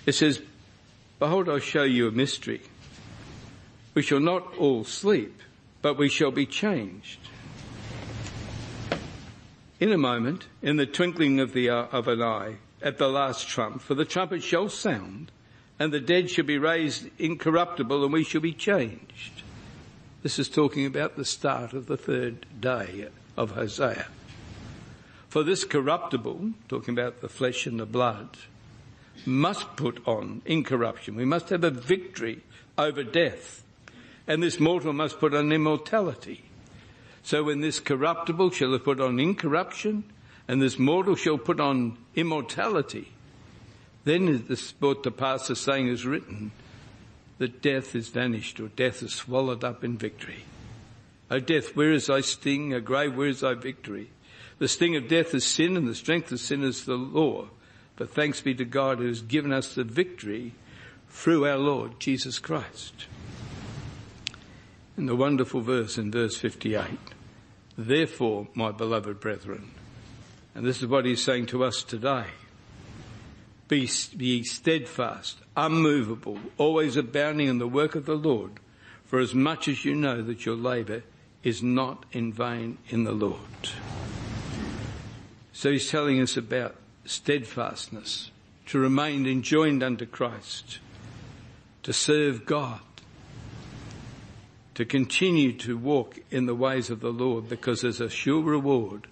It 0.06 0.12
says, 0.12 0.40
Behold, 1.22 1.48
I 1.48 1.60
show 1.60 1.84
you 1.84 2.08
a 2.08 2.10
mystery. 2.10 2.62
We 3.94 4.02
shall 4.02 4.18
not 4.18 4.56
all 4.58 4.82
sleep, 4.82 5.40
but 5.80 5.96
we 5.96 6.08
shall 6.08 6.32
be 6.32 6.46
changed. 6.46 7.20
In 9.78 9.92
a 9.92 9.96
moment, 9.96 10.48
in 10.62 10.78
the 10.78 10.84
twinkling 10.84 11.38
of, 11.38 11.52
the, 11.52 11.70
uh, 11.70 11.86
of 11.92 12.08
an 12.08 12.20
eye, 12.20 12.56
at 12.82 12.98
the 12.98 13.06
last 13.06 13.46
trump, 13.46 13.82
for 13.82 13.94
the 13.94 14.04
trumpet 14.04 14.42
shall 14.42 14.68
sound, 14.68 15.30
and 15.78 15.92
the 15.92 16.00
dead 16.00 16.28
shall 16.28 16.44
be 16.44 16.58
raised 16.58 17.08
incorruptible, 17.20 18.02
and 18.02 18.12
we 18.12 18.24
shall 18.24 18.40
be 18.40 18.52
changed. 18.52 19.44
This 20.24 20.40
is 20.40 20.48
talking 20.48 20.86
about 20.86 21.14
the 21.14 21.24
start 21.24 21.72
of 21.72 21.86
the 21.86 21.96
third 21.96 22.46
day 22.60 23.06
of 23.36 23.52
Hosea. 23.52 24.08
For 25.28 25.44
this 25.44 25.62
corruptible, 25.62 26.50
talking 26.68 26.98
about 26.98 27.20
the 27.20 27.28
flesh 27.28 27.64
and 27.68 27.78
the 27.78 27.86
blood, 27.86 28.38
must 29.26 29.76
put 29.76 30.06
on 30.06 30.42
incorruption. 30.44 31.16
We 31.16 31.24
must 31.24 31.50
have 31.50 31.64
a 31.64 31.70
victory 31.70 32.42
over 32.76 33.02
death. 33.02 33.62
And 34.26 34.42
this 34.42 34.60
mortal 34.60 34.92
must 34.92 35.18
put 35.18 35.34
on 35.34 35.52
immortality. 35.52 36.44
So 37.22 37.44
when 37.44 37.60
this 37.60 37.80
corruptible 37.80 38.50
shall 38.50 38.72
have 38.72 38.84
put 38.84 39.00
on 39.00 39.20
incorruption, 39.20 40.04
and 40.48 40.60
this 40.60 40.78
mortal 40.78 41.16
shall 41.16 41.38
put 41.38 41.60
on 41.60 41.96
immortality, 42.14 43.12
then 44.04 44.28
is 44.28 44.42
this 44.44 44.72
brought 44.72 45.04
to 45.04 45.10
pass 45.10 45.48
the 45.48 45.56
saying 45.56 45.88
is 45.88 46.04
written, 46.04 46.50
that 47.38 47.62
death 47.62 47.94
is 47.94 48.08
vanished, 48.08 48.60
or 48.60 48.68
death 48.68 49.02
is 49.02 49.12
swallowed 49.12 49.64
up 49.64 49.82
in 49.82 49.96
victory. 49.96 50.44
O 51.30 51.38
death, 51.40 51.74
where 51.74 51.92
is 51.92 52.06
thy 52.06 52.20
sting? 52.20 52.74
O 52.74 52.80
grave, 52.80 53.16
where 53.16 53.28
is 53.28 53.40
thy 53.40 53.54
victory? 53.54 54.10
The 54.58 54.68
sting 54.68 54.96
of 54.96 55.08
death 55.08 55.34
is 55.34 55.44
sin, 55.44 55.76
and 55.76 55.88
the 55.88 55.94
strength 55.94 56.30
of 56.30 56.40
sin 56.40 56.62
is 56.62 56.84
the 56.84 56.94
law. 56.94 57.48
But 57.96 58.10
thanks 58.10 58.40
be 58.40 58.54
to 58.54 58.64
God 58.64 58.98
who 58.98 59.06
has 59.06 59.20
given 59.20 59.52
us 59.52 59.74
the 59.74 59.84
victory 59.84 60.54
through 61.08 61.46
our 61.46 61.58
Lord 61.58 62.00
Jesus 62.00 62.38
Christ. 62.38 63.06
In 64.96 65.06
the 65.06 65.16
wonderful 65.16 65.60
verse 65.60 65.98
in 65.98 66.10
verse 66.10 66.36
58, 66.36 66.84
therefore, 67.76 68.48
my 68.54 68.72
beloved 68.72 69.20
brethren, 69.20 69.70
and 70.54 70.66
this 70.66 70.82
is 70.82 70.86
what 70.86 71.04
he's 71.04 71.22
saying 71.22 71.46
to 71.46 71.64
us 71.64 71.82
today, 71.82 72.26
be, 73.68 73.88
be 74.16 74.42
steadfast, 74.42 75.38
unmovable, 75.56 76.38
always 76.58 76.96
abounding 76.96 77.48
in 77.48 77.58
the 77.58 77.68
work 77.68 77.94
of 77.94 78.04
the 78.04 78.14
Lord, 78.14 78.52
for 79.04 79.18
as 79.18 79.34
much 79.34 79.66
as 79.68 79.84
you 79.84 79.94
know 79.94 80.20
that 80.22 80.44
your 80.44 80.56
labour 80.56 81.02
is 81.42 81.62
not 81.62 82.04
in 82.12 82.32
vain 82.32 82.78
in 82.88 83.04
the 83.04 83.12
Lord. 83.12 83.38
So 85.52 85.70
he's 85.70 85.90
telling 85.90 86.20
us 86.20 86.36
about 86.36 86.76
steadfastness, 87.04 88.30
to 88.66 88.78
remain 88.78 89.26
enjoined 89.26 89.82
unto 89.82 90.06
Christ, 90.06 90.78
to 91.82 91.92
serve 91.92 92.46
God, 92.46 92.80
to 94.74 94.84
continue 94.84 95.52
to 95.58 95.76
walk 95.76 96.18
in 96.30 96.46
the 96.46 96.54
ways 96.54 96.90
of 96.90 97.00
the 97.00 97.12
Lord 97.12 97.48
because 97.48 97.82
there's 97.82 98.00
a 98.00 98.08
sure 98.08 98.42
reward 98.42 99.06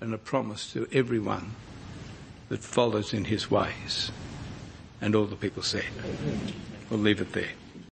and 0.00 0.12
a 0.12 0.18
promise 0.18 0.72
to 0.72 0.86
everyone 0.92 1.52
that 2.48 2.60
follows 2.60 3.12
in 3.14 3.24
his 3.24 3.50
ways. 3.50 4.10
And 5.00 5.14
all 5.14 5.26
the 5.26 5.36
people 5.36 5.62
said. 5.62 5.84
We'll 6.90 7.00
leave 7.00 7.20
it 7.20 7.32
there. 7.32 7.50